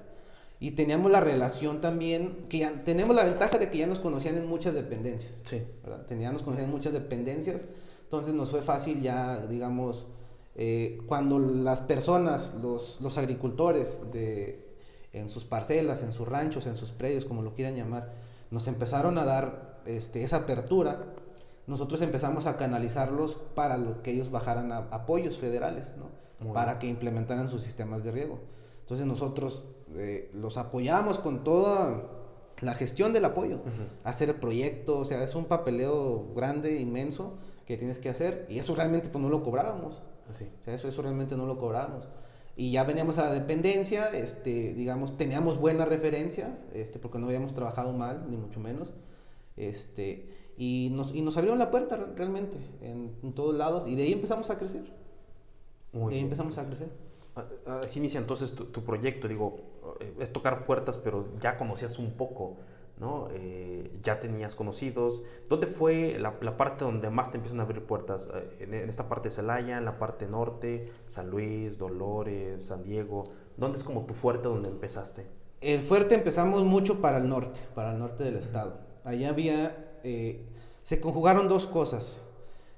[0.61, 4.37] Y teníamos la relación también, que ya tenemos la ventaja de que ya nos conocían
[4.37, 5.42] en muchas dependencias.
[5.49, 5.62] Sí.
[5.83, 6.05] ¿verdad?
[6.05, 7.64] Teníamos conocían en muchas dependencias,
[8.03, 10.05] entonces nos fue fácil ya, digamos,
[10.57, 14.77] eh, cuando las personas, los, los agricultores de,
[15.14, 18.12] en sus parcelas, en sus ranchos, en sus predios, como lo quieran llamar,
[18.51, 21.14] nos empezaron a dar este, esa apertura,
[21.66, 26.53] nosotros empezamos a canalizarlos para que ellos bajaran a, apoyos federales, ¿no?
[26.53, 28.38] para que implementaran sus sistemas de riego.
[28.81, 29.64] Entonces nosotros
[29.96, 32.05] eh, los apoyamos con toda
[32.61, 33.61] la gestión del apoyo,
[34.05, 38.59] hacer el proyecto, o sea, es un papeleo grande, inmenso que tienes que hacer y
[38.59, 40.03] eso realmente pues no lo cobrábamos.
[40.29, 42.09] O sea, eso, eso realmente no lo cobrábamos.
[42.57, 47.55] Y ya veníamos a la dependencia, este, digamos, teníamos buena referencia, este, porque no habíamos
[47.55, 48.92] trabajado mal, ni mucho menos.
[49.59, 54.12] Este, y, nos, y nos abrieron la puerta realmente en, todos lados y de ahí
[54.12, 54.83] empezamos a crecer.
[55.92, 56.88] de ahí empezamos a crecer.
[57.37, 59.57] Ah, ah, así inicia entonces tu, proyecto, digo,
[60.01, 62.57] eh, es tocar puertas, pero ya conocías un poco,
[62.99, 63.29] ¿no?
[63.33, 65.23] Eh, ya tenías conocidos.
[65.49, 68.29] ¿Dónde fue la, la, parte donde más te empiezan a abrir puertas?
[68.35, 72.83] Eh, en, en, esta parte de Celaya, en la parte norte, San Luis, Dolores, San
[72.83, 73.23] Diego.
[73.57, 75.27] ¿Dónde es como tu fuerte donde empezaste?
[75.61, 80.44] El fuerte empezamos mucho para el norte, para el norte del estado allá había, eh,
[80.83, 82.25] se conjugaron dos cosas.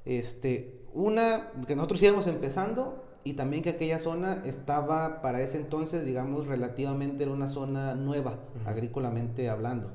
[0.05, 6.05] Este, una, que nosotros íbamos empezando y también que aquella zona estaba para ese entonces,
[6.05, 9.91] digamos, relativamente era una zona nueva, agrícolamente hablando,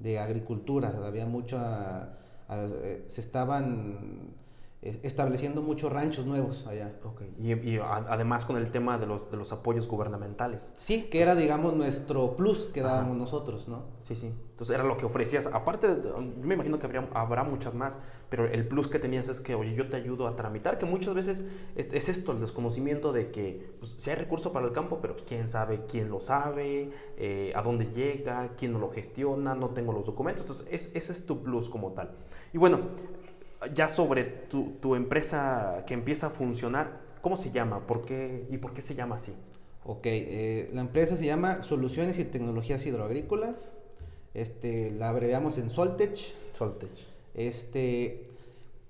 [0.00, 0.92] de agricultura.
[1.06, 2.18] Había mucha,
[2.50, 4.34] eh, se estaban
[5.02, 6.92] estableciendo muchos ranchos nuevos allá.
[7.02, 7.34] Okay.
[7.38, 10.72] Y, además con el tema de los, de los apoyos gubernamentales.
[10.74, 13.84] Sí, que era, digamos, nuestro plus que dábamos nosotros, ¿no?
[14.02, 14.32] Sí, sí.
[14.50, 15.46] Entonces era lo que ofrecías.
[15.46, 19.40] Aparte, yo me imagino que habría, habrá muchas más, pero el plus que tenías es
[19.40, 23.12] que, oye, yo te ayudo a tramitar, que muchas veces es, es esto, el desconocimiento
[23.12, 26.20] de que pues, si hay recurso para el campo, pero pues, quién sabe quién lo
[26.20, 30.42] sabe, eh, a dónde llega, quién no lo gestiona, no tengo los documentos.
[30.42, 32.10] Entonces, es, ese es tu plus como tal.
[32.52, 32.78] Y bueno,
[33.72, 37.86] ya sobre tu, empresa que empieza a funcionar, ¿cómo se llama?
[37.86, 39.32] ¿Por qué, ¿Y por qué se llama así?
[39.84, 43.76] Ok, eh, la empresa se llama Soluciones y Tecnologías Hidroagrícolas.
[44.32, 46.18] Este, la abreviamos en Soltech.
[46.54, 46.90] Soltech.
[47.34, 48.28] Este,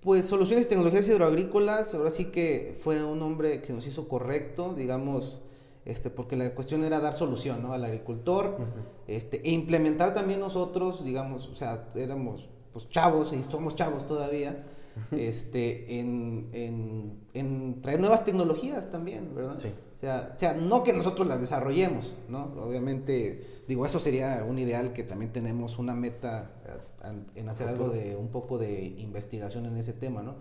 [0.01, 4.75] pues Soluciones y Tecnologías Hidroagrícolas, ahora sí que fue un nombre que nos hizo correcto,
[4.75, 5.43] digamos,
[5.85, 7.73] este, porque la cuestión era dar solución ¿no?
[7.73, 8.57] al agricultor
[9.07, 14.65] este, e implementar también nosotros, digamos, o sea, éramos pues chavos y somos chavos todavía,
[15.13, 19.59] este, en, en, en, traer nuevas tecnologías también, ¿verdad?
[19.61, 19.69] Sí.
[19.69, 22.53] O sea, o sea, no que nosotros las desarrollemos, ¿no?
[22.61, 27.89] Obviamente, digo, eso sería un ideal que también tenemos una meta eh, en hacer algo
[27.91, 30.35] de un poco de investigación en ese tema, ¿no?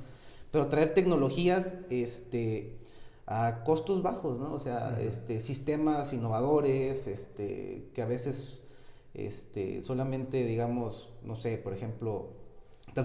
[0.50, 2.80] Pero traer tecnologías, este,
[3.28, 4.54] a costos bajos, ¿no?
[4.54, 8.63] O sea, este, sistemas innovadores, este, que a veces
[9.14, 12.30] este, solamente, digamos, no sé, por ejemplo,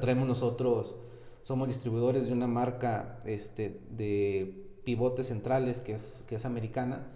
[0.00, 0.96] traemos nosotros,
[1.42, 7.06] somos distribuidores de una marca este, de pivotes centrales que es, que es americana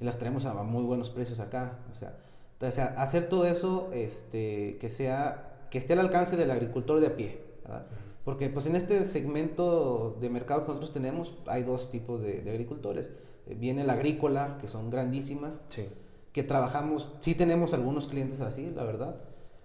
[0.00, 1.78] y las traemos a muy buenos precios acá.
[1.90, 2.18] O sea,
[2.96, 7.40] hacer todo eso este, que, sea, que esté al alcance del agricultor de a pie.
[8.24, 12.50] Porque pues en este segmento de mercado que nosotros tenemos hay dos tipos de, de
[12.50, 13.10] agricultores.
[13.46, 15.62] Viene la agrícola, que son grandísimas.
[15.70, 15.88] Sí
[16.32, 19.16] que trabajamos, sí tenemos algunos clientes así, la verdad,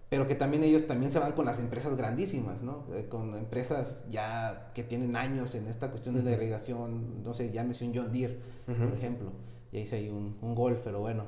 [0.10, 2.86] pero que también ellos también se van con las empresas grandísimas, ¿no?
[2.94, 7.52] Eh, con empresas ya que tienen años en esta cuestión de la irrigación, no sé,
[7.52, 9.32] llámese un John Deere, por ejemplo,
[9.72, 11.26] y ahí sí hay un, un Golf, pero bueno,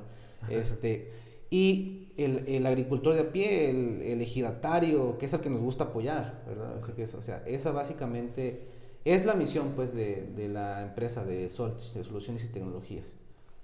[0.48, 1.12] este,
[1.50, 5.60] y el, el, agricultor de a pie, el, el, ejidatario, que es el que nos
[5.60, 6.78] gusta apoyar, ¿verdad?
[6.78, 8.68] o sea, esa básicamente
[9.04, 13.16] es la misión, pues, de, de la empresa de SOLT, de Soluciones y Tecnologías.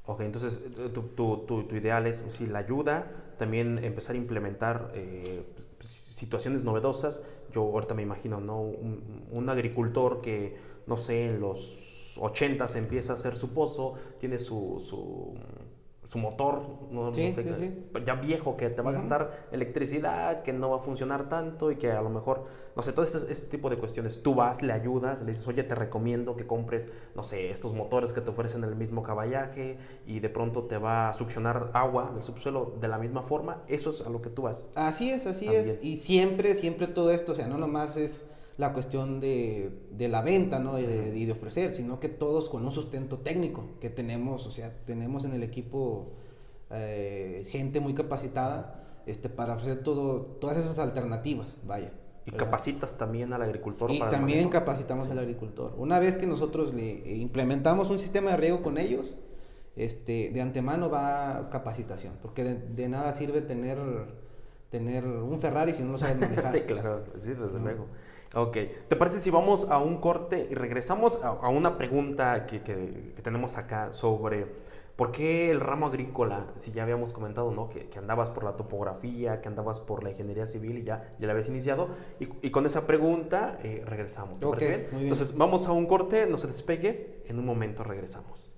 [0.07, 4.93] Ok, entonces eh, tu, tu, tu, ideal es, si la ayuda, también empezar a implementar
[4.95, 5.45] eh,
[5.81, 7.23] situaciones novedosas.
[7.53, 8.61] Yo ahorita me imagino, ¿no?
[8.61, 14.39] Un, un, agricultor que, no sé, en los 80 empieza a hacer su pozo, tiene
[14.39, 15.35] su, su
[16.07, 17.35] su motor, no, sé,
[18.05, 21.77] ya viejo, que te va a gastar electricidad, que no va a funcionar tanto y
[21.77, 22.45] que a lo mejor,
[22.77, 24.23] no sé, todo ese, tipo de cuestiones.
[24.23, 28.13] Tú vas, le ayudas, le dices, oye, te recomiendo que compres, no sé, estos motores
[28.13, 32.23] que te ofrecen el mismo caballaje y de pronto te va a succionar agua del
[32.23, 33.63] subsuelo de la misma forma.
[33.67, 34.71] Eso es a lo que tú vas.
[34.77, 35.77] Así es, así es.
[35.83, 40.23] Y siempre, siempre todo esto, o sea, no nomás es la cuestión de, de la
[40.23, 40.79] venta ¿no?
[40.79, 44.73] y, de, de, ofrecer, sino que todos con un sustento técnico que tenemos, o sea,
[44.85, 46.13] tenemos en el equipo
[46.71, 51.93] eh, gente muy capacitada este, para ofrecer todo, todas esas alternativas, vaya.
[52.25, 53.91] Y capacitas también al agricultor.
[53.93, 55.75] Y también capacitamos al agricultor.
[55.79, 59.17] Una vez que nosotros le implementamos un sistema de riego con ellos,
[59.77, 63.79] este, de antemano va capacitación, porque de, nada sirve tener,
[64.71, 66.53] tener un Ferrari si no lo sabes manejar.
[66.53, 67.87] sí, claro, sí, desde luego.
[68.37, 72.59] Ok, ¿te parece si vamos a un corte y regresamos a, una pregunta que,
[73.23, 74.45] tenemos acá sobre
[74.95, 77.71] por qué el ramo agrícola, si ya habíamos comentado, ¿no?
[77.71, 81.33] Que, andabas por la topografía, que andabas por la ingeniería civil y ya, ya la
[81.33, 81.89] habías iniciado,
[82.21, 84.39] y, con esa pregunta eh, regresamos.
[84.39, 85.03] ¿Te parece bien?
[85.05, 88.53] Entonces vamos a un corte, no se despegue, en un momento regresamos.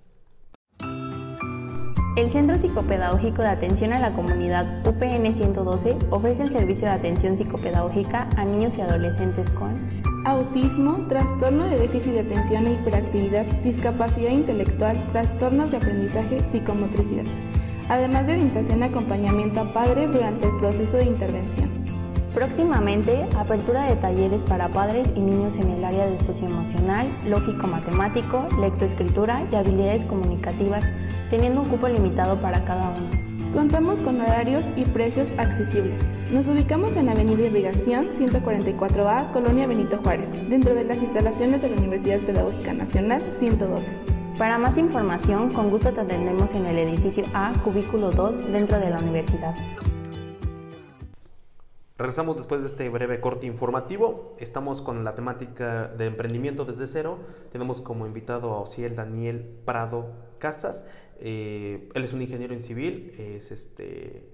[2.18, 7.36] El Centro Psicopedagógico de Atención a la Comunidad UPN 112 ofrece el servicio de atención
[7.36, 9.78] psicopedagógica a niños y adolescentes con
[10.24, 17.22] autismo, trastorno de déficit de atención e hiperactividad, discapacidad intelectual, trastornos de aprendizaje, psicomotricidad,
[17.88, 21.70] además de orientación y acompañamiento a padres durante el proceso de intervención.
[22.34, 29.44] Próximamente, apertura de talleres para padres y niños en el área de socioemocional, lógico-matemático, lectoescritura
[29.52, 30.84] y habilidades comunicativas
[31.30, 33.28] teniendo un cupo limitado para cada uno.
[33.54, 36.06] Contamos con horarios y precios accesibles.
[36.30, 41.76] Nos ubicamos en Avenida Irrigación 144A, Colonia Benito Juárez, dentro de las instalaciones de la
[41.76, 43.96] Universidad Pedagógica Nacional 112.
[44.38, 48.90] Para más información, con gusto te atendemos en el edificio A, cubículo 2, dentro de
[48.90, 49.54] la universidad.
[51.98, 54.36] Regresamos después de este breve corte informativo.
[54.38, 57.18] Estamos con la temática de emprendimiento desde cero.
[57.50, 60.84] Tenemos como invitado a Ociel Daniel Prado Casas.
[61.20, 64.28] Eh, él es un ingeniero en civil, es este,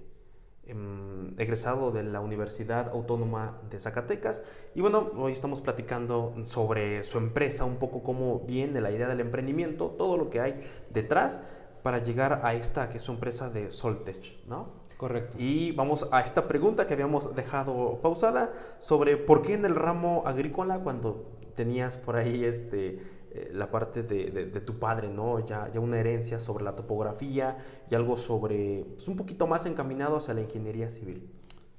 [0.65, 4.43] em, egresado de la Universidad Autónoma de Zacatecas.
[4.75, 9.19] Y bueno, hoy estamos platicando sobre su empresa, un poco cómo viene la idea del
[9.19, 11.39] emprendimiento, todo lo que hay detrás
[11.83, 14.85] para llegar a esta que es su empresa de Soltech, ¿no?
[14.97, 15.37] Correcto.
[15.39, 20.23] Y vamos a esta pregunta que habíamos dejado pausada sobre por qué en el ramo
[20.25, 23.01] agrícola cuando tenías por ahí este,
[23.35, 25.45] eh, la parte de, de, tu padre, ¿no?
[25.45, 27.57] Ya, ya una herencia sobre la topografía
[27.91, 31.29] y algo sobre, pues un poquito más encaminado hacia la ingeniería civil.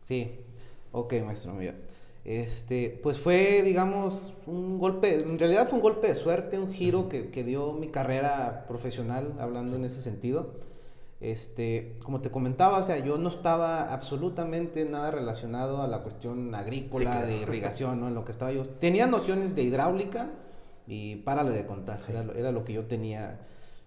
[0.00, 0.40] Sí,
[0.92, 1.74] ok, maestro, mira.
[2.24, 7.08] Este, pues fue, digamos, un golpe, en realidad fue un golpe de suerte, un giro
[7.08, 10.54] que, que dio mi carrera profesional, hablando en ese sentido.
[11.20, 16.54] Este, como te comentaba, o sea, yo no estaba absolutamente nada relacionado a la cuestión
[16.54, 18.08] agrícola, de irrigación, ¿no?
[18.08, 18.64] En lo que estaba yo.
[18.66, 20.28] Tenía nociones de hidráulica
[20.86, 23.40] y párale de contar, era, lo que yo tenía.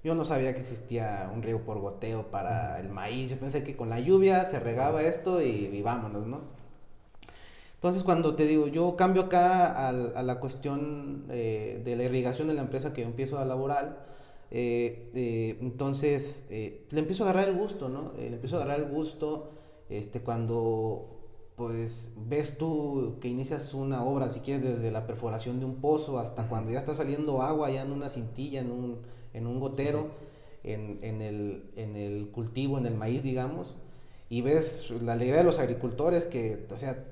[0.04, 3.32] Yo no sabía que existía un riego por goteo para el maíz.
[3.32, 6.42] Yo pensé que con la lluvia se regaba esto y, vámonos, ¿no?
[7.76, 12.54] Entonces, cuando te digo, yo cambio acá a, la cuestión eh, de la irrigación de
[12.54, 14.10] la empresa que yo empiezo a laborar,
[14.52, 18.14] eh, eh, entonces, eh, le empiezo a agarrar el gusto, ¿no?
[18.18, 19.52] le empiezo a agarrar el gusto
[19.90, 21.19] este, cuando,
[21.60, 26.18] pues, ves tú que inicias una obra, si quieres, desde la perforación de un pozo
[26.18, 28.98] hasta cuando ya está saliendo agua ya en una cintilla, en un,
[29.34, 30.08] en un gotero,
[30.64, 33.78] en, en, el, en el cultivo, en el maíz, digamos
[34.30, 37.04] y ves la alegría de los agricultores que, o sea,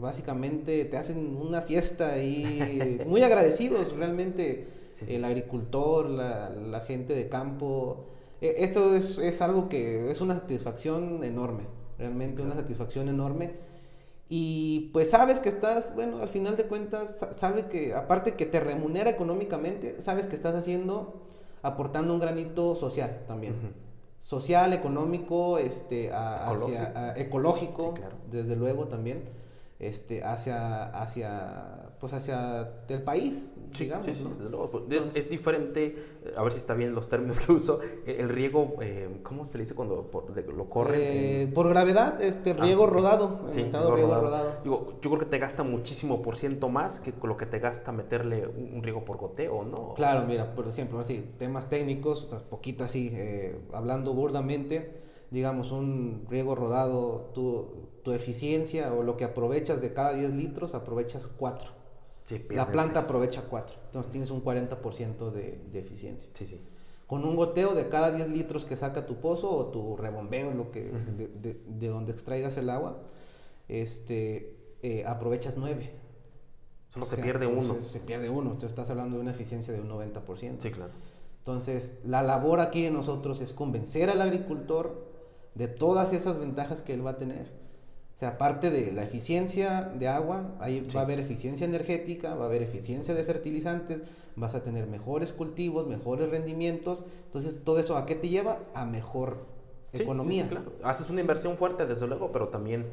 [0.00, 4.68] básicamente te hacen una fiesta y muy agradecidos realmente
[5.08, 8.04] el agricultor, la, la, gente de campo.
[8.40, 11.64] E, eso es, es, algo que es una satisfacción enorme,
[11.98, 13.50] realmente una satisfacción enorme.
[14.32, 18.60] Y pues sabes que estás, bueno, al final de cuentas, sabes que aparte que te
[18.60, 21.26] remunera económicamente, sabes que estás haciendo,
[21.62, 23.74] aportando un granito social también.
[24.20, 27.94] Social, ecológico, este, hacia, ecológico,
[28.30, 29.24] desde luego también,
[29.80, 34.06] este, hacia, hacia pues hacia el país, digamos.
[34.06, 34.26] Sí,
[34.88, 35.96] pues, es, diferente,
[36.34, 39.64] a ver si está bien los términos que uso, el riego, eh, ¿cómo se le
[39.64, 40.10] dice cuando
[40.56, 41.42] lo corre?
[41.42, 43.42] Eh, por gravedad, este ah, riego rodado.
[43.48, 44.56] Sí, riego, rodado.
[44.64, 47.92] Digo, yo creo que te gasta muchísimo por ciento más que lo que te gasta
[47.92, 49.92] meterle un, riego por goteo, ¿no?
[49.94, 56.54] Claro, mira, por ejemplo, así, temas técnicos, poquito así, eh, hablando burdamente, digamos, un riego
[56.54, 61.80] rodado, tu, tu eficiencia o lo que aprovechas de cada 10 litros, aprovechas 4
[62.50, 63.76] la planta aprovecha 4.
[63.86, 66.30] Entonces tienes un 40% de, de, eficiencia.
[66.34, 66.60] Sí, sí.
[67.06, 70.70] Con un goteo de cada 10 litros que saca tu pozo o tu rebombeo, lo
[70.70, 72.98] que, de, de, donde extraigas el agua,
[73.68, 75.90] este, eh, aprovechas 9.
[76.90, 77.82] Solo se pierde uno.
[77.82, 78.52] Se pierde uno.
[78.52, 80.60] Entonces estás hablando de una eficiencia de un 90%.
[80.60, 80.92] Sí, claro.
[81.38, 85.08] Entonces, la labor aquí de nosotros es convencer al agricultor
[85.54, 87.59] de todas esas ventajas que él va a tener
[88.20, 92.48] sea, aparte de la eficiencia de agua, ahí va a haber eficiencia energética, va a
[92.48, 94.02] haber eficiencia de fertilizantes,
[94.36, 97.02] vas a tener mejores cultivos, mejores rendimientos.
[97.24, 98.58] Entonces, todo eso a qué te lleva?
[98.74, 99.46] A mejor
[99.94, 100.46] economía.
[100.50, 100.70] claro.
[100.84, 102.84] Haces una inversión fuerte, desde luego, pero también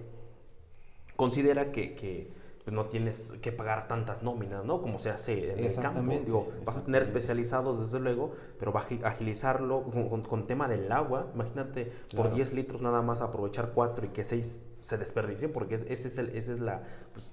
[1.17, 2.31] considera que,
[2.63, 4.81] pues, no tienes que pagar tantas nóminas, ¿no?
[4.81, 6.09] Como se hace en el campo.
[6.23, 9.83] Digo, vas a tener especializados, desde luego, pero va a agilizarlo
[10.29, 11.27] con, tema del agua.
[11.33, 16.07] Imagínate, por 10 litros nada más aprovechar 4 y que 6 se desperdicie, porque ese
[16.07, 17.29] es el, ese es la, pues,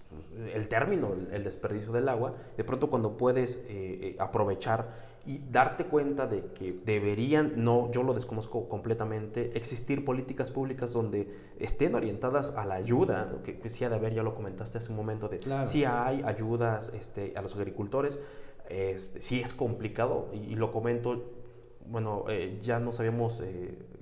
[0.53, 2.35] el término, el, desperdicio del agua.
[2.57, 4.89] De pronto cuando puedes eh, eh, aprovechar
[5.25, 11.33] y darte cuenta de que deberían, no, yo lo desconozco completamente, existir políticas públicas donde
[11.61, 14.91] estén orientadas a la ayuda, que, que sí ha de haber, ya lo comentaste hace
[14.91, 18.19] un momento, de si hay ayudas este, a los agricultores,
[18.69, 21.23] este, sí es complicado y, lo comento,
[21.87, 23.41] bueno, eh, ya nos habíamos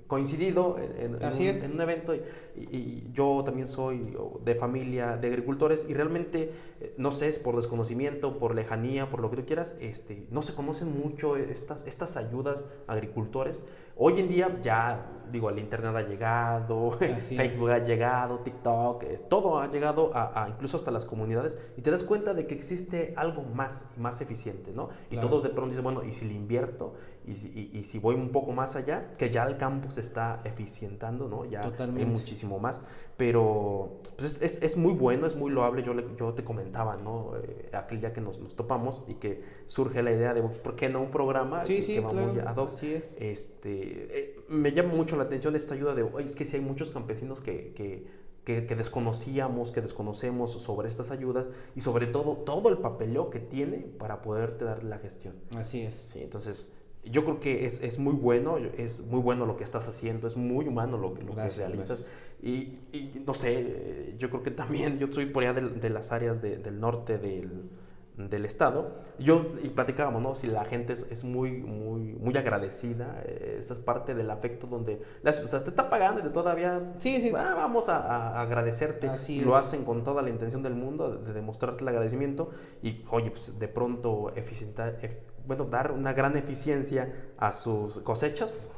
[0.07, 2.13] coincidido en, un, evento
[2.55, 7.55] y, yo también soy de familia de agricultores y realmente, eh, no sé, es por
[7.55, 12.17] desconocimiento, por lejanía, por lo que tú quieras, este, no se conocen mucho estas, estas
[12.17, 13.63] ayudas agricultores.
[13.95, 19.59] Hoy en día ya, digo, el Internet ha llegado, Facebook ha llegado, TikTok, eh, todo
[19.59, 23.43] ha llegado a, incluso hasta las comunidades y te das cuenta de que existe algo
[23.43, 24.89] más, más eficiente, ¿no?
[25.11, 26.93] Y todos de pronto dicen, bueno, ¿y si le invierto?
[27.25, 31.27] Y, y, si voy un poco más allá, que ya el campo se está eficientando,
[31.27, 31.45] ¿no?
[31.45, 32.81] Ya hay muchísimo más.
[33.15, 35.83] Pero pues es, es, muy bueno, es muy loable.
[35.83, 37.33] Yo, yo te comentaba, ¿no?
[37.37, 40.89] Eh, aquel día que nos, nos, topamos y que surge la idea de, ¿por qué
[40.89, 42.69] no un programa sí, sí, que va muy ad hoc?
[42.69, 43.15] Así es.
[43.19, 46.91] Este, eh, me llama mucho la atención esta ayuda de, es que si hay muchos
[46.91, 52.77] campesinos que, que que, desconocíamos, que desconocemos sobre estas ayudas y sobre todo todo el
[52.77, 55.35] papeleo que tiene para poderte dar la gestión.
[55.55, 56.09] Así es.
[56.11, 56.73] Sí, entonces
[57.05, 60.37] yo creo que es, es, muy bueno, es muy bueno lo que estás haciendo, es
[60.37, 62.11] muy humano lo, lo que realizas.
[62.41, 66.11] Y, y, no sé, yo creo que también, yo soy por allá de, de las
[66.11, 67.69] áreas de, del norte del,
[68.17, 68.91] del Estado.
[69.19, 70.35] Yo, y platicábamos, ¿no?
[70.35, 74.67] Si la gente es, es muy, muy, muy agradecida, eh, esa es parte del afecto
[74.67, 77.31] donde, o sea, te está pagando y todavía, sí, sí.
[77.35, 79.09] Ah, vamos a, a agradecerte.
[79.09, 82.51] Así Lo hacen con toda la intención del mundo de, demostrarte el agradecimiento
[82.81, 84.97] y, oye, pues de pronto eficientar
[85.45, 88.71] bueno, dar una gran eficiencia a sus cosechas, pues,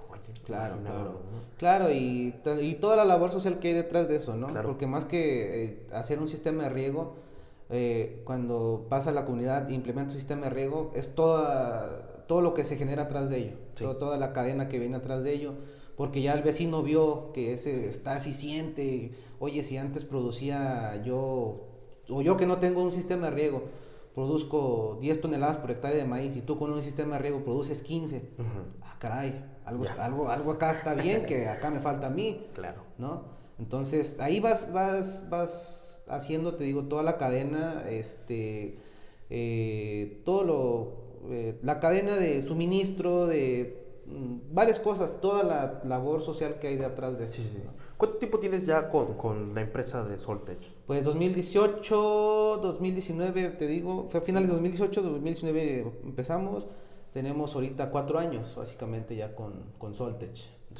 [0.45, 1.19] Claro, claro.
[1.57, 4.47] Claro, y, y, toda la labor social que hay detrás de eso, ¿no?
[4.61, 7.15] Porque más que eh, hacer un sistema de riego,
[7.69, 12.53] eh, cuando pasa la comunidad e implementa un sistema de riego, es toda, todo lo
[12.53, 13.53] que se genera atrás de ello,
[13.97, 15.53] toda la cadena que viene atrás de ello,
[15.97, 21.67] porque ya el vecino vio que ese está eficiente, oye, si antes producía yo,
[22.09, 23.63] o yo que no tengo un sistema de riego,
[24.13, 27.81] produzco 10 toneladas por hectárea de maíz y tú con un sistema de riego produces
[27.81, 28.29] 15.
[28.81, 32.47] Ah, caray, algo, algo, algo acá está bien, que acá me falta a mí.
[32.55, 32.83] Claro.
[32.97, 33.23] ¿No?
[33.59, 38.77] Entonces, ahí vas, vas, vas haciendo, te digo, toda la cadena, este,
[39.29, 46.21] eh, todo lo, eh, la cadena de suministro, de mm, varias cosas, toda la labor
[46.21, 47.41] social que hay detrás de eso.
[47.97, 50.59] ¿Cuánto tiempo tienes ya con, con la empresa de Soltech?
[50.85, 56.67] Pues 2018, 2019, te digo, fue a finales de 2018, 2019 empezamos.
[57.13, 60.35] Tenemos ahorita cuatro años, básicamente, ya con, con Soltech.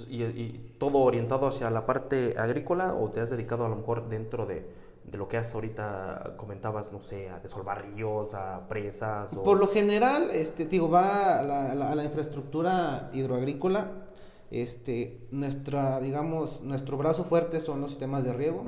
[0.09, 4.09] ¿Y, ¿Y, todo orientado hacia la parte agrícola o te has dedicado a lo mejor
[4.09, 4.65] dentro de,
[5.05, 9.33] de lo que has ahorita comentabas, no sé, a desolvar ríos, a presas?
[9.33, 9.43] O...
[9.43, 14.05] Por lo general, este, digo, va a la, a la infraestructura hidroagrícola
[14.51, 18.63] este, nuestra, digamos, nuestro brazo fuerte son los sistemas de riego.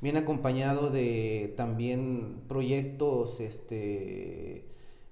[0.00, 4.66] Viene acompañado de también proyectos, este,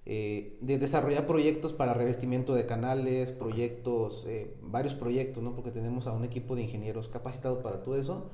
[0.06, 5.54] eh, de desarrollar proyectos para revestimiento de canales, proyectos, eh, varios proyectos, ¿no?
[5.54, 8.30] Porque tenemos a un equipo de ingenieros capacitados para todo eso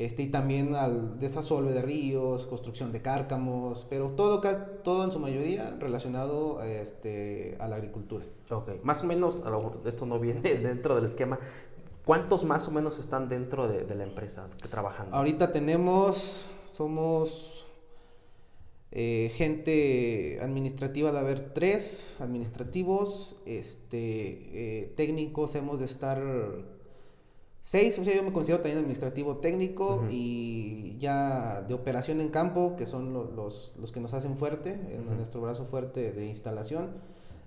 [0.00, 4.40] este, y también al desasolve de ríos, construcción de cárcamos, pero todo,
[4.82, 8.24] todo en su mayoría relacionado este, a la agricultura.
[8.48, 11.38] Ok, más o menos, a lo mejor esto no viene dentro del esquema,
[12.06, 15.14] ¿cuántos más o menos están dentro de, la empresa que trabajando?
[15.14, 17.66] Ahorita tenemos, somos
[18.90, 23.98] eh, gente administrativa de haber tres administrativos, este,
[24.80, 26.22] eh, técnicos hemos de estar
[27.62, 32.74] Seis, o sea, yo me considero también administrativo técnico y ya de operación en campo,
[32.76, 36.88] que son los, los, que nos hacen fuerte, en nuestro brazo fuerte de instalación,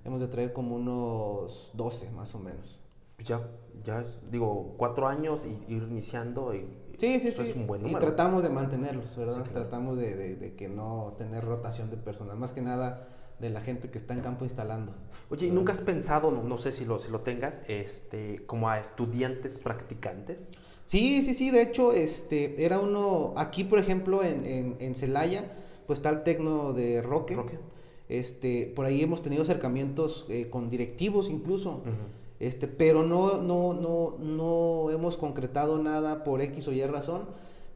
[0.05, 2.79] hemos de traer como unos 12 más o menos.
[3.15, 3.41] Pues ya,
[3.83, 6.65] ya es, digo, cuatro años y ir iniciando y
[6.97, 7.41] Sí, sí, sí.
[7.41, 7.99] Es un buen número.
[7.99, 9.43] Y tratamos de mantenerlos, ¿verdad?
[9.51, 12.37] Tratamos de, de, de, que no tener rotación de personal.
[12.37, 13.07] Más que nada,
[13.43, 14.93] de la gente que está en campo instalando.
[15.29, 18.79] Oye, ¿y nunca has pensado, no, sé si lo, si lo tengas, este, como a
[18.79, 20.45] estudiantes practicantes?
[20.83, 25.51] Sí, sí, sí, de hecho, este, era uno, aquí por ejemplo en, en, en Celaya,
[25.85, 27.37] pues está el Tecno de Roque.
[28.09, 31.81] Este, por ahí hemos tenido acercamientos eh, con directivos incluso.
[32.39, 37.21] Este, pero no, no, no, no hemos concretado nada por X o Y razón,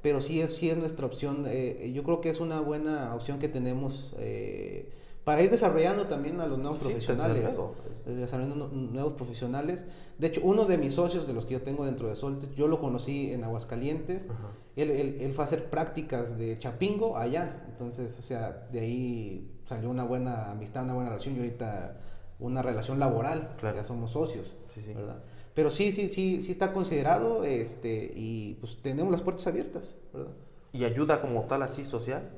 [0.02, 1.46] pero sí es, sí es nuestra opción.
[1.48, 4.90] Eh, yo creo que es una buena opción que tenemos eh,
[5.28, 7.60] para ir desarrollando también a los nuevos profesionales.
[8.06, 9.84] Desarrollando nuevos profesionales.
[10.18, 12.70] De hecho, uno de mis socios, de los que yo tengo dentro de Solte, yo
[12.70, 14.30] lo conocí en Aguascalientes.
[14.78, 17.66] Él, él, fue a hacer prácticas de Chapingo allá.
[17.68, 22.00] Entonces, o sea, de ahí salió una buena amistad, una buena relación y ahorita
[22.40, 23.54] una relación laboral.
[23.62, 24.56] Ya somos socios,
[24.96, 25.22] ¿verdad?
[25.54, 30.32] Pero sí, sí, sí, sí está considerado este, y pues tenemos las puertas abiertas, ¿verdad?
[30.72, 32.30] ¿Y ayuda como tal así social?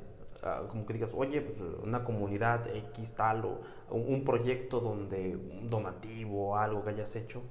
[0.70, 3.60] Como que digas, oye, pues, una comunidad X tal o
[3.92, 7.42] un, proyecto donde un donativo o algo que hayas hecho.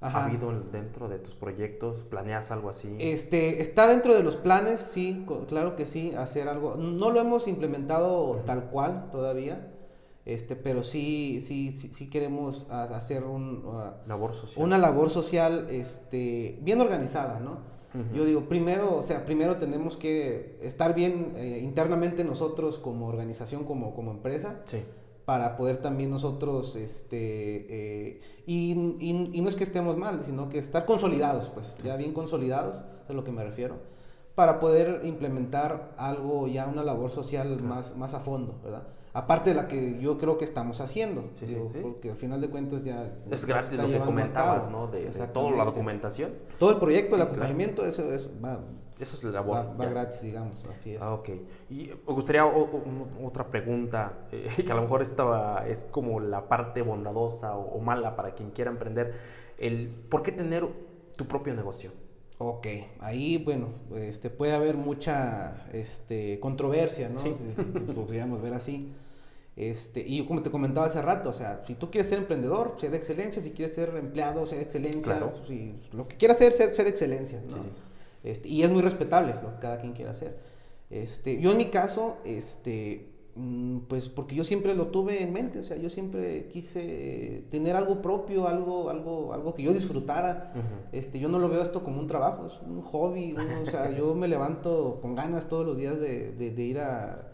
[0.00, 2.02] ¿Ha habido dentro de tus proyectos?
[2.02, 2.96] ¿Planeas algo así?
[2.98, 6.74] Este, está dentro de los planes, sí, claro que sí, hacer algo.
[6.74, 9.72] No lo hemos implementado tal cual todavía,
[10.24, 13.62] este, pero sí, sí, sí, queremos hacer un,
[14.08, 14.64] labor social.
[14.64, 17.58] una labor social este, bien organizada, ¿no?
[18.14, 23.64] Yo digo, primero, o sea, primero tenemos que estar bien eh, internamente nosotros como organización,
[23.64, 24.62] como, como empresa,
[25.26, 30.86] para poder también nosotros, este, eh, y, no es que estemos mal, sino que estar
[30.86, 33.76] consolidados, pues, ya bien consolidados, es a lo que me refiero,
[34.34, 38.86] para poder implementar algo, ya una labor social más, más a fondo, ¿verdad?
[39.14, 41.30] Aparte de la que yo creo que estamos haciendo,
[41.82, 43.12] porque al final de cuentas ya...
[43.30, 44.86] Es gratis lo que comentabas, ¿no?
[44.86, 46.32] De, toda la documentación.
[46.58, 48.60] Todo el proyecto, el acompañamiento, eso es, va,
[48.98, 51.02] eso es la Va, va gratis, digamos, así es.
[51.02, 51.28] Ah, ok.
[51.68, 56.80] Y me gustaría otra pregunta, eh, que a lo mejor esta es como la parte
[56.80, 59.14] bondadosa o, mala para quien quiera emprender.
[59.58, 60.66] El, ¿Por qué tener
[61.16, 61.90] tu propio negocio?
[62.38, 62.66] Ok,
[63.00, 67.18] ahí, bueno, este, puede haber mucha este, controversia, ¿no?
[67.18, 67.32] Si,
[67.94, 68.92] podríamos ver así.
[69.54, 72.88] Este, y como te comentaba hace rato, o sea, si tú quieres ser emprendedor, sé
[72.88, 76.84] de excelencia, si quieres ser empleado, sé de excelencia, si, lo que quieras hacer, sé,
[76.84, 77.58] de excelencia, ¿no?
[78.24, 80.38] Este, y es muy respetable lo que cada quien quiera hacer.
[80.88, 85.58] Este, yo en mi caso, este, mm, pues porque yo siempre lo tuve en mente,
[85.58, 90.54] o sea, yo siempre quise tener algo propio, algo, algo, algo que yo disfrutara.
[90.92, 94.14] este, yo no lo veo esto como un trabajo, es un hobby, o sea, yo
[94.14, 97.31] me levanto con ganas todos los días de, de ir a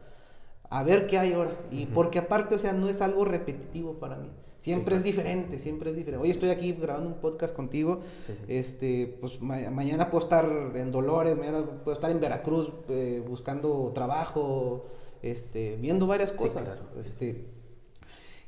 [0.70, 1.58] a ver qué hay ahora.
[1.70, 4.30] Y porque aparte, o sea, no es algo repetitivo para mí.
[4.60, 6.24] Siempre es diferente, siempre es diferente.
[6.24, 8.00] Hoy estoy aquí grabando un podcast contigo.
[8.48, 14.86] este, pues mañana puedo estar en Dolores, mañana puedo estar en Veracruz eh, buscando trabajo,
[15.22, 16.82] este, viendo varias cosas.
[16.98, 17.46] Este,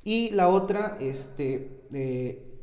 [0.02, 2.58] y la otra, este, eh,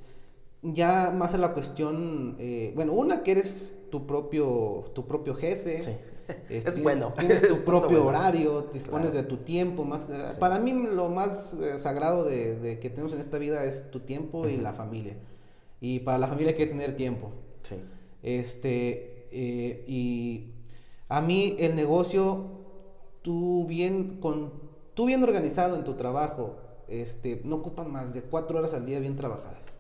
[0.61, 6.16] ya más a la cuestión, eh, bueno, una que eres tu propio, tu propio jefe
[6.49, 7.13] es bueno.
[7.19, 9.83] Tienes tu propio horario, dispones de tu tiempo.
[9.83, 10.07] Más,
[10.39, 14.47] Para mí lo más eh, sagrado de, que tenemos en esta vida es tu tiempo
[14.47, 15.15] y la familia.
[15.79, 17.31] Y para la familia hay que tener tiempo.
[17.67, 17.75] Sí.
[18.23, 20.53] Este, eh, y
[21.09, 22.45] a mí el negocio,
[23.21, 24.51] tú bien, con,
[24.93, 26.57] tú bien organizado en tu trabajo,
[26.87, 29.73] este, no ocupan más de cuatro horas al día bien trabajadas.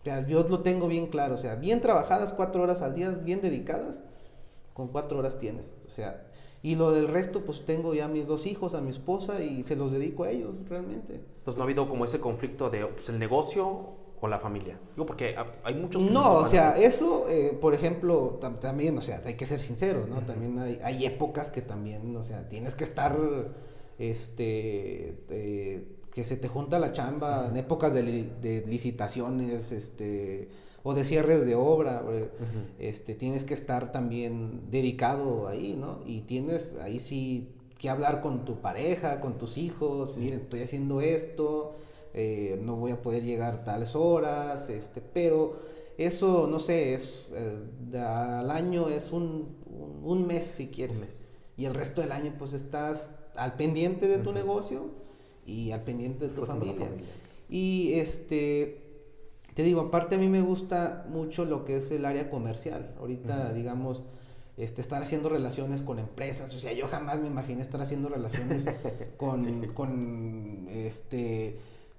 [0.00, 3.10] O sea, yo lo tengo bien claro, o sea, bien trabajadas, cuatro horas al día,
[3.10, 4.02] bien dedicadas,
[4.74, 5.74] con cuatro horas tienes.
[5.86, 6.26] O sea,
[6.62, 9.76] y lo del resto, pues tengo ya mis dos hijos, a mi esposa y se
[9.76, 11.20] los dedico a ellos realmente.
[11.44, 14.78] Pues no ha habido como ese conflicto de pues, el negocio o la familia.
[14.94, 16.02] Digo, porque hay muchos...
[16.02, 20.20] no, o sea, eso, eh, por ejemplo, también, o sea, hay que ser sinceros, ¿no?
[20.20, 23.16] También hay, hay, épocas que también, o sea, tienes que estar,
[23.98, 30.50] este, eh, que se te junta la chamba, en épocas de, de licitaciones, este
[30.82, 32.02] o de cierres de obra,
[32.78, 36.00] este, tienes que estar también dedicado ahí, ¿no?
[36.06, 41.00] Y tienes ahí sí que hablar con tu pareja, con tus hijos, miren, estoy haciendo
[41.00, 41.76] esto,
[42.12, 45.60] eh, no voy a poder llegar tales horas, este, pero
[45.96, 49.56] eso, no sé, es eh, al año es un,
[50.02, 51.10] un, mes si quieres.
[51.56, 54.90] Y el resto del año pues estás al pendiente de tu negocio
[55.46, 56.88] y al pendiente de tu familia.
[57.48, 58.89] Y este
[59.60, 62.94] te digo, aparte a mí me gusta mucho lo que es el área comercial.
[62.98, 64.06] Ahorita, digamos,
[64.56, 66.54] este, estar haciendo relaciones con empresas.
[66.54, 68.66] O sea, yo jamás me imaginé estar haciendo relaciones
[69.18, 71.58] con, con, este,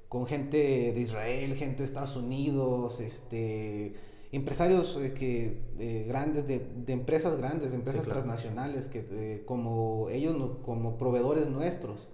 [0.10, 0.58] con gente
[0.92, 3.94] de Israel, gente de Estados Unidos, este,
[4.32, 10.10] empresarios eh, que, eh, grandes, de, de, empresas grandes, de empresas transnacionales, que, eh, como
[10.10, 12.10] ellos, como proveedores nuestros.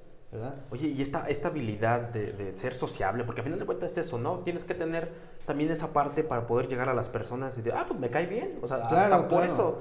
[0.71, 4.17] Oye, y esta, esta habilidad de, ser sociable, porque al final de cuentas es eso,
[4.17, 4.39] ¿no?
[4.39, 5.11] Tienes que tener
[5.47, 8.25] también esa parte para poder llegar a las personas y decir, ah, pues me cae
[8.25, 8.59] bien.
[8.61, 9.79] O sea, claro, por eso.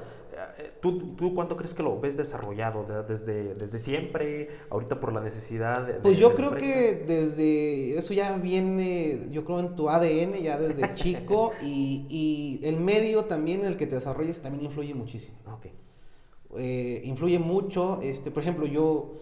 [0.58, 2.86] Eh, ¿Tú, ¿Tú cuánto crees que lo ves desarrollado?
[3.02, 4.48] ¿Desde, desde siempre?
[4.70, 5.84] ¿Ahorita por la necesidad?
[5.84, 7.98] De, pues yo creo que desde.
[7.98, 11.50] Eso ya viene, yo creo, en tu ADN, ya desde chico.
[11.60, 15.36] y, y, el medio también en el que te desarrolles también influye muchísimo.
[15.58, 15.72] Okay.
[16.58, 17.98] Eh, influye mucho.
[18.02, 19.16] Este, por ejemplo, yo.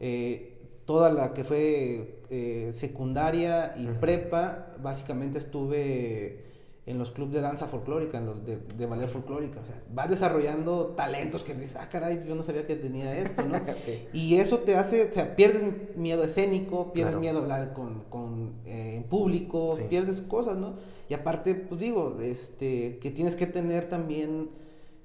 [0.00, 0.49] Eh,
[0.90, 6.42] toda la que fue eh, secundaria y prepa, básicamente estuve
[6.84, 9.60] en los clubes de danza folclórica, en los de, de ballet folclórica.
[9.60, 13.44] O sea, vas desarrollando talentos que dices, ah, caray, yo no sabía que tenía esto,
[13.44, 13.60] ¿no?
[14.12, 15.62] Y eso te hace, o sea, pierdes
[15.94, 20.74] miedo escénico, pierdes miedo a hablar con, con eh, en público, pierdes cosas, ¿no?
[21.08, 24.50] Y aparte, pues digo, este, que tienes que tener también,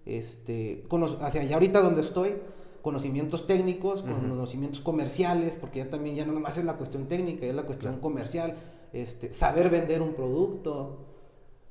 [0.08, 2.38] este, o sea, ya ahorita donde estoy,
[2.86, 7.56] conocimientos técnicos, conocimientos comerciales, porque ya también ya no nomás es la cuestión técnica, es
[7.56, 8.58] la cuestión comercial,
[8.94, 10.76] este, saber vender un producto,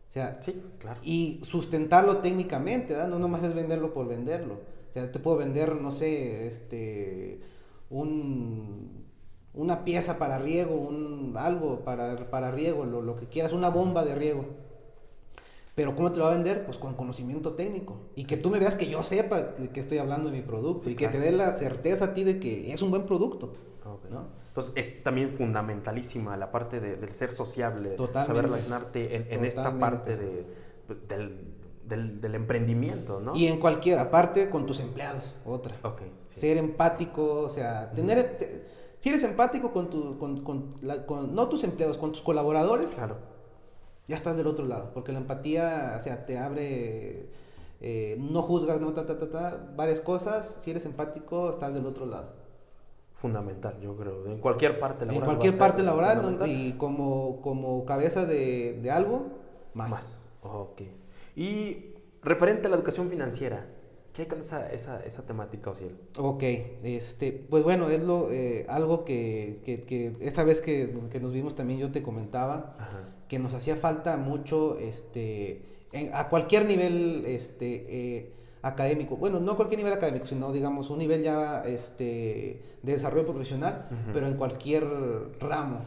[0.08, 1.00] o sea, sí, claro.
[1.04, 3.06] y sustentarlo técnicamente, ¿verdad?
[3.06, 7.40] no nomás es venderlo por venderlo, o sea, te puedo vender, no sé, este,
[7.90, 9.04] un,
[9.54, 14.04] una pieza para riego, un, algo para, para riego, lo, lo que quieras, una bomba
[14.04, 14.46] de riego
[15.74, 16.64] pero ¿cómo te lo va a vender?
[16.64, 17.96] Pues con conocimiento técnico.
[18.14, 20.94] Y que tú me veas que yo sepa que, estoy hablando de mi producto y
[20.94, 23.52] que te dé la certeza a ti de que es un buen producto.
[24.10, 24.28] ¿no?
[24.48, 30.46] Entonces es también fundamentalísima la parte del ser sociable, saber relacionarte en, esta parte de,
[31.08, 33.34] del, del, emprendimiento, ¿no?
[33.34, 35.74] Y en cualquier, aparte con tus empleados, otra.
[36.30, 38.36] Ser empático, o sea, tener
[39.04, 43.18] si eres empático con, tu, con, con, no tus empleados, con tus colaboradores, claro.
[44.06, 47.28] Ya estás del otro lado, porque la empatía, o sea, te abre,
[47.80, 51.86] eh, no juzgas, no, ta, ta, ta, ta, varias cosas, si eres empático, estás del
[51.86, 52.28] otro lado.
[53.14, 55.22] Fundamental, yo creo, en cualquier parte laboral.
[55.22, 59.28] En cualquier parte laboral, y como, como cabeza de, de algo,
[59.72, 59.90] más.
[59.90, 60.82] Más, ok.
[61.36, 63.66] Y referente a la educación financiera,
[64.14, 65.96] ¿Qué hay con esa, esa, esa temática, Ociel?
[66.20, 66.44] Ok,
[66.84, 71.32] este, pues bueno, es lo, eh, algo que, que, que, esa vez que, que, nos
[71.32, 72.76] vimos también yo te comentaba,
[73.34, 75.60] que nos hacía falta mucho, este,
[76.12, 78.30] a cualquier nivel, este, eh,
[78.62, 83.26] académico, bueno, no a cualquier nivel académico, sino digamos un nivel ya este, de desarrollo
[83.26, 84.84] profesional, pero en cualquier
[85.40, 85.80] ramo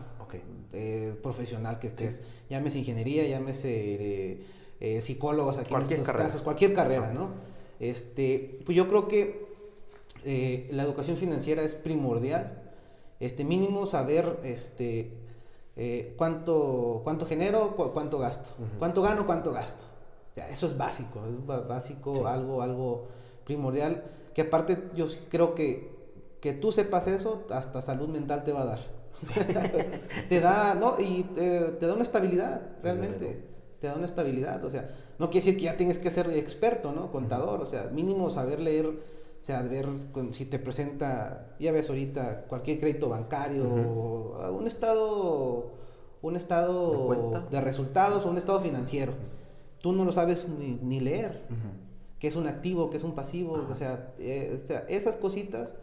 [0.74, 4.42] eh, profesional que estés, llámese ingeniería, llámese
[5.02, 7.30] psicólogos aquí en estos casos, cualquier carrera, ¿no?
[7.80, 9.48] Este, pues yo creo que
[10.26, 12.62] eh, la educación financiera es primordial.
[13.22, 15.12] Este, mínimo saber este,
[15.78, 18.52] eh, cuánto, cuánto genero, cuánto gasto.
[18.80, 19.86] Cuánto gano, cuánto gasto.
[20.50, 23.08] eso es básico, es básico, algo, algo
[23.46, 24.04] primordial.
[24.34, 25.96] Que aparte yo creo que,
[26.42, 28.80] que tú sepas eso, hasta salud mental te va a dar.
[30.30, 30.96] te da, ¿no?
[31.00, 33.44] Y te, da una estabilidad, realmente.
[33.80, 34.66] Te da una estabilidad.
[34.66, 37.12] O sea, no quiere decir que ya tienes que ser experto, ¿no?
[37.12, 39.00] Contador, o sea, mínimo saber leer,
[39.48, 39.88] sea, ver
[40.32, 45.72] si te presenta, ya ves ahorita, cualquier crédito bancario, un estado,
[46.22, 49.14] un estado ¿De, resultados o un estado financiero.
[49.80, 51.44] Tú no lo sabes ni, leer,
[52.20, 53.66] qué es un activo, qué es un pasivo,
[54.20, 55.76] eh, o sea, esas cositas,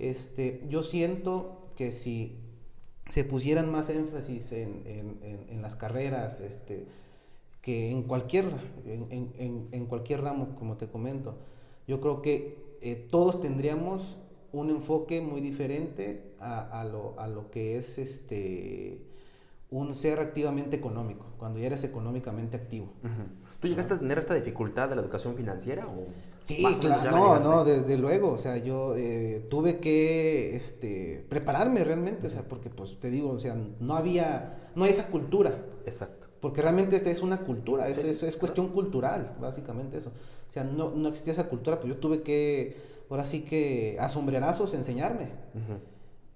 [0.00, 2.40] este, yo siento que si
[3.08, 6.88] se pusieran más énfasis en, en, en las carreras, este,
[7.62, 8.46] que en cualquier,
[8.84, 11.36] en cualquier ramo, como te comento,
[11.86, 14.18] yo creo que eh, todos tendríamos
[14.52, 19.02] un enfoque muy diferente a, a, lo, a, lo, que es este
[19.70, 22.92] un ser activamente económico, cuando ya eres económicamente activo.
[23.60, 25.86] ¿Tú llegaste a tener esta dificultad de la educación financiera?
[25.88, 26.06] O
[26.40, 32.26] sí, claro, no, no, desde luego, o sea, yo eh, tuve que este, prepararme realmente,
[32.28, 35.64] o sea, porque pues te digo, o sea, no había, no hay esa cultura.
[35.84, 36.25] Exacto.
[36.46, 40.12] Porque realmente esta es una cultura, es, es, cuestión cultural, básicamente eso.
[40.48, 42.76] O sea, no, no, existía esa cultura, pues yo tuve que,
[43.10, 45.30] ahora sí que a sombrerazos enseñarme.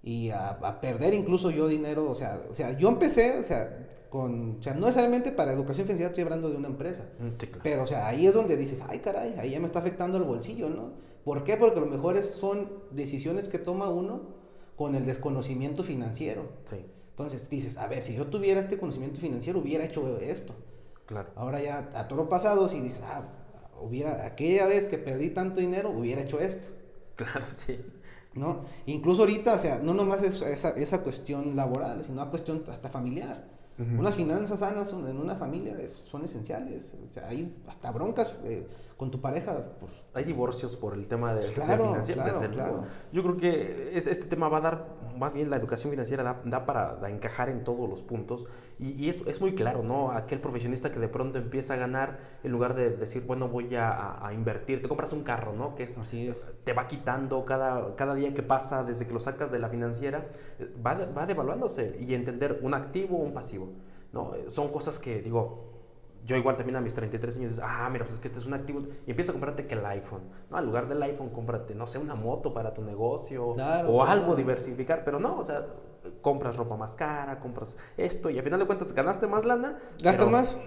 [0.03, 3.87] Y a, a, perder incluso yo dinero, o sea, o sea, yo empecé, o sea,
[4.09, 7.05] con, o sea, no necesariamente para educación financiera estoy hablando de una empresa.
[7.21, 10.19] Mm, Pero, o sea, ahí es donde dices, ay, caray, ahí ya me está afectando
[10.19, 10.91] el bolsillo, ¿no?
[11.23, 11.57] ¿Por qué?
[11.57, 14.23] Porque a lo mejor son decisiones que toma uno
[14.75, 16.49] con el desconocimiento financiero.
[16.69, 16.85] Sí.
[17.23, 20.55] Entonces dices, a ver, si yo tuviera este conocimiento financiero, hubiera hecho esto.
[21.07, 21.31] Claro.
[21.37, 23.25] Ahora ya a todo lo pasado, si dices, ah,
[23.81, 26.69] hubiera, aquella vez que perdí tanto dinero, hubiera hecho esto.
[27.17, 27.79] Claro, sí.
[28.33, 28.65] ¿No?
[28.87, 32.89] Incluso ahorita, o sea, no nomás es esa, esa cuestión laboral, sino una cuestión hasta
[32.89, 33.47] familiar.
[33.79, 36.97] Unas finanzas sanas en una familia son esenciales.
[37.09, 38.67] O sea, hay hasta broncas eh,
[39.01, 39.65] con tu pareja.
[40.13, 44.51] Hay divorcios por el tema de, pues claro, Claro, Yo creo que es, este tema
[44.51, 44.87] va a dar,
[45.17, 48.47] más bien la educación financiera da, da para encajar en todos los puntos.
[48.79, 50.11] Y, y es, es, muy claro, ¿no?
[50.11, 54.19] Aquel profesionista que de pronto empieza a ganar, en lugar de decir, bueno, voy a,
[54.23, 55.75] a invertir, te compras un carro, ¿no?
[55.77, 56.51] Que es, Así es.
[56.65, 60.27] te va quitando cada, cada día que pasa, desde que lo sacas de la financiera,
[60.87, 63.73] va, va devaluándose y entender un activo o un pasivo.
[64.13, 64.33] ¿no?
[64.49, 65.70] Son cosas que, digo,
[66.27, 68.47] yo igual también a mis 33 años dices, ah, mira, pues es que este es
[68.47, 68.83] un activo.
[69.07, 70.23] Y empieza a comprarte que el iPhone.
[70.51, 74.37] No, al lugar del iPhone, cómprate, no sé, una moto para tu negocio o algo
[74.37, 75.05] diversificar.
[75.05, 75.67] Pero no, o sea,
[76.21, 79.79] compras ropa más cara, compras esto y al final de cuentas ganaste más lana.
[80.03, 80.61] ¿Gastas más?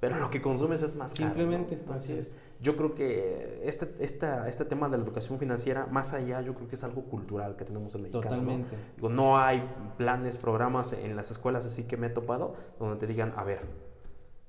[0.00, 2.36] Pero lo que consumes es más Simplemente, así es.
[2.60, 6.68] Yo creo que este, esta, este tema de la educación financiera, más allá, yo creo
[6.68, 8.20] que es algo cultural que tenemos en México.
[8.20, 8.76] Totalmente.
[8.76, 8.82] ¿no?
[8.96, 9.66] Digo, no hay
[9.96, 13.60] planes, programas en las escuelas así que me he topado donde te digan, a ver,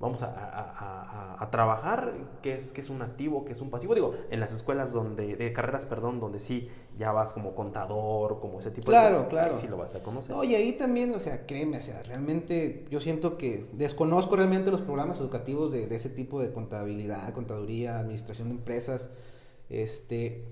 [0.05, 3.95] vamos a, trabajar, qué es, qué es un activo, qué es un pasivo.
[3.95, 8.59] Digo, en las escuelas donde, de carreras, perdón, donde sí ya vas como contador, como
[8.59, 9.57] ese tipo de cosas, claro.
[9.57, 10.35] sí lo vas a conocer.
[10.35, 14.81] Oye, ahí también, o sea, créeme, o sea, realmente yo siento que desconozco realmente los
[14.81, 19.09] programas educativos de, ese tipo de contabilidad, contaduría, administración de empresas,
[19.69, 20.45] este...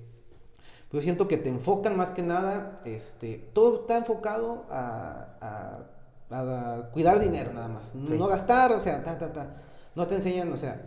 [0.92, 5.93] Yo siento que te enfocan más que nada, este, todo está enfocado a
[6.34, 7.94] a cuidar dinero nada más.
[7.96, 9.56] No gastar, o sea, ta, ta, ta.
[9.96, 10.82] No te enseñan, o sea,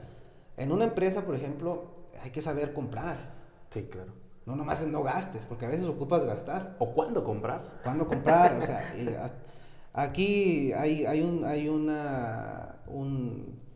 [0.56, 1.92] en una empresa, por ejemplo,
[2.22, 3.34] hay que saber comprar.
[3.70, 4.12] Sí, claro.
[4.46, 6.76] No nomás no gastes, porque a veces ocupas gastar.
[6.78, 7.80] ¿O cuándo comprar?
[7.82, 8.58] ¿Cuándo comprar?
[8.60, 8.82] o sea,
[9.92, 12.76] aquí hay, hay, un, hay una,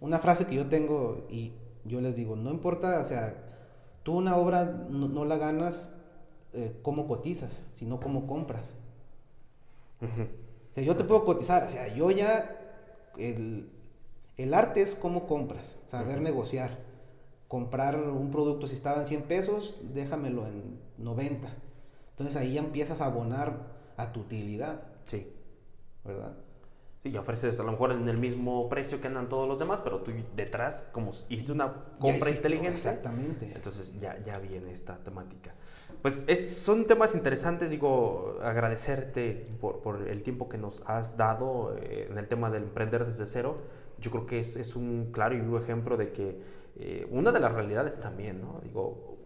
[0.00, 1.52] una frase que yo tengo y
[1.84, 3.34] yo les digo, no importa, o sea,
[4.02, 5.92] tú una obra no, la ganas
[6.52, 8.74] eh, como cotizas, sino como compras.
[10.70, 12.56] O sea, yo te puedo cotizar, o sea, yo ya,
[13.18, 13.70] el,
[14.36, 16.78] el arte es cómo compras, saber negociar.
[17.48, 21.48] Comprar un producto, si estaba en 100 pesos, déjamelo en 90.
[22.10, 23.66] Entonces ahí ya empiezas a abonar
[23.96, 24.82] a tu utilidad.
[25.06, 25.26] Sí.
[26.04, 26.36] ¿Verdad?
[27.02, 29.80] Sí, ya ofreces a lo mejor en el mismo precio que andan todos los demás,
[29.82, 32.72] pero tú detrás, como hiciste una compra inteligente.
[32.72, 33.52] Exactamente.
[33.54, 35.54] Entonces ya, ya viene esta temática.
[36.02, 42.08] Pues es, son temas interesantes, digo, agradecerte por, el tiempo que nos has dado eh,
[42.10, 43.56] en el tema del emprender desde cero.
[43.98, 46.40] Yo creo que es, es un claro y vivo ejemplo de que
[46.76, 48.60] eh, una de las realidades también, ¿no?
[48.62, 49.18] Digo,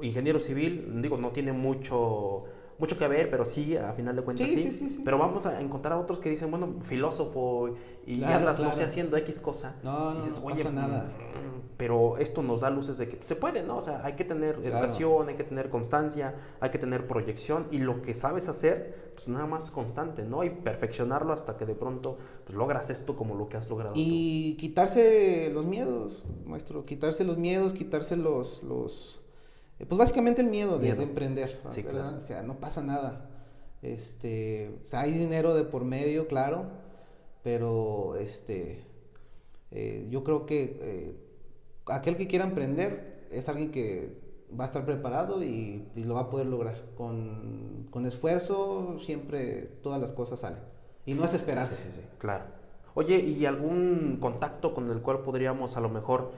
[0.00, 2.44] ingeniero civil, digo, no tiene mucho
[2.78, 4.58] mucho que ver, pero sí, a final de cuentas sí.
[4.58, 4.70] sí.
[4.70, 7.74] sí, sí pero vamos a encontrar a otros que dicen, bueno, filósofo
[8.06, 9.76] y ya andas, no sé, haciendo X cosa.
[9.82, 11.04] No, no, no pasa nada.
[11.04, 13.78] Mm, pero esto nos da luces de que se puede, ¿no?
[13.78, 17.78] O sea, hay que tener educación, hay que tener constancia, hay que tener proyección y
[17.78, 20.44] lo que sabes hacer, pues nada más constante, ¿no?
[20.44, 23.92] Y perfeccionarlo hasta que de pronto pues, logras esto como lo que has logrado.
[23.94, 28.62] Y quitarse los miedos, maestro, quitarse los miedos, quitarse los...
[28.62, 29.20] los
[29.84, 32.16] pues básicamente el miedo, De, emprender, sí, claro.
[32.16, 33.28] O sea, no pasa nada.
[33.82, 36.64] Este, hay dinero de por medio, claro,
[37.42, 38.84] pero este,
[39.70, 41.16] eh, yo creo que eh,
[41.86, 44.18] aquel que quiera emprender es alguien que
[44.58, 46.82] va a estar preparado y, lo va a poder lograr.
[46.96, 50.60] Con, con, esfuerzo siempre todas las cosas salen.
[51.04, 51.82] Y no es esperarse.
[51.82, 52.44] Sí, sí, claro.
[52.94, 56.32] Oye, ¿y algún contacto con el cual podríamos a lo mejor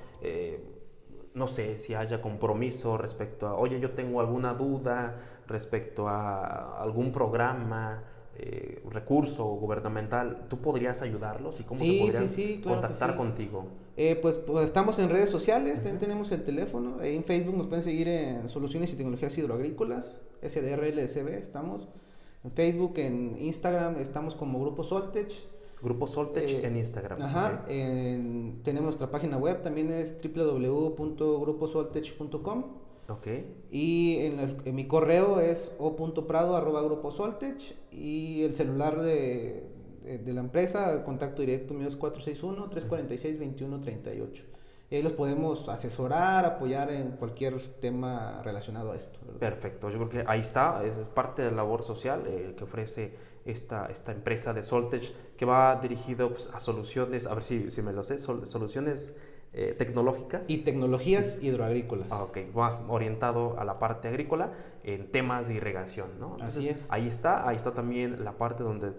[1.39, 5.17] no sé si haya compromiso respecto a, oye, yo tengo alguna duda
[5.47, 8.03] respecto a algún programa,
[8.41, 13.67] eh, recurso gubernamental, ¿tú podrías ayudarlos y cómo sí, podrían sí, contactar contigo?
[13.97, 18.07] Eh, pues, pues, estamos en redes sociales, tenemos el teléfono, en Facebook nos pueden seguir
[18.07, 21.89] en Soluciones y Tecnologías Hidroagrícolas, SDRLSB estamos,
[22.45, 25.33] en Facebook, en Instagram estamos como Grupo Soltech,
[25.83, 27.21] Grupo Soltech eh, en Instagram.
[27.23, 27.65] Ajá.
[27.67, 32.65] tenemos nuestra página web, también es www.gruposoltech.com.
[33.09, 33.27] Ok.
[33.71, 39.65] Y en, mi correo es o.prado.gruposoltech y el celular de,
[40.05, 44.45] de, la empresa, contacto directo mío es 461-346-2138.
[44.91, 49.21] Y ahí los podemos asesorar, apoyar en cualquier tema relacionado a esto.
[49.39, 53.13] Perfecto, yo creo que ahí está, es parte de la labor social eh, que ofrece
[53.45, 57.81] esta, esta empresa de Soltech que va dirigido pues, a soluciones, a ver si, si
[57.81, 59.15] me lo sé, soluciones
[59.53, 60.51] eh, tecnológicas.
[60.51, 62.09] Y tecnologías hidroagrícolas.
[62.11, 66.37] Ah, ok, más orientado a la parte agrícola en temas de irrigación, ¿no?
[66.43, 66.93] así es.
[66.93, 68.93] Ahí está, ahí está también la parte donde,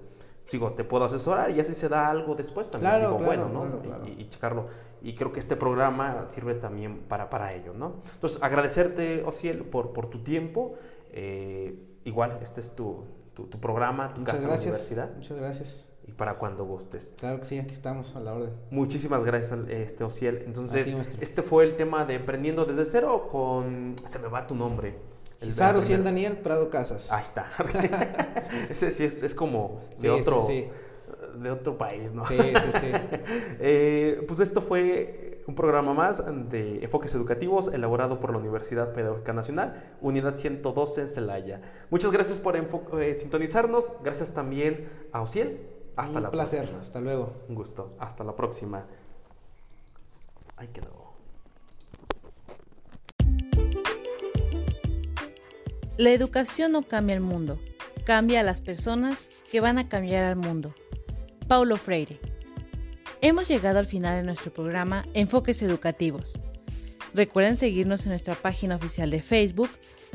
[0.50, 2.94] digo, te puedo asesorar y así se da algo después también.
[2.94, 4.08] Claro, digo, bueno, ¿no?
[4.08, 4.68] Y, y, checarlo.
[5.02, 7.96] Y creo que este programa sirve también para, para ello, ¿no?
[8.14, 10.76] Entonces, agradecerte, Ociel, por, por tu tiempo.
[11.12, 15.16] Eh, igual, este es tu, tu, programa, tu casa gracias, universidad.
[15.16, 15.89] Muchas gracias.
[16.10, 17.14] Y para cuando gustes.
[17.20, 18.50] Claro que sí, aquí estamos a la orden.
[18.72, 20.42] Muchísimas gracias, este Ociel.
[20.44, 20.92] Entonces,
[21.22, 23.94] este fue el tema de Emprendiendo desde cero con...
[24.08, 24.96] Se me va tu nombre.
[25.40, 27.12] Gisar Ociel Daniel Prado Casas.
[27.12, 27.52] Ahí está.
[28.72, 30.48] Ese sí es, es como de otro...
[31.38, 32.26] De otro país, ¿no?
[32.26, 32.88] Sí, sí, sí.
[33.60, 39.32] eh, pues esto fue un programa más de enfoques educativos elaborado por la Universidad Pedagógica
[39.32, 41.62] Nacional, Unidad 112 en Celaya.
[41.92, 43.92] Muchas gracias por eh, sintonizarnos.
[44.04, 45.79] Gracias también a Ociel.
[46.00, 46.70] Hasta un placer.
[46.82, 47.34] Hasta luego.
[47.50, 47.96] Un gusto.
[48.00, 48.86] Hasta la próxima.
[50.56, 51.10] Ahí quedó.
[55.98, 57.60] La educación no cambia el mundo,
[58.06, 60.74] cambia a las personas que van a cambiar al mundo.
[61.50, 62.22] Paulo Freire.
[63.20, 66.40] Hemos llegado al final de nuestro programa Enfoques Educativos.
[67.14, 69.70] Recuerden seguirnos en nuestra página oficial de Facebook,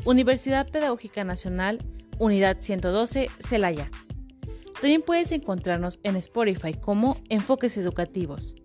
[0.05, 1.85] Universidad Pedagógica Nacional,
[2.17, 3.91] Unidad 112, Celaya.
[4.81, 8.55] También puedes encontrarnos en Spotify como Enfoques Educativos.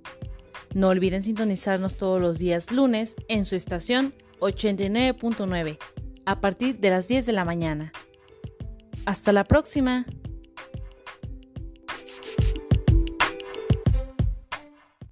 [0.75, 5.79] No olviden sintonizarnos todos los días lunes en su estación 89.9
[6.27, 7.93] a partir de las 10 de la mañana.
[9.07, 10.07] Hasta la próxima.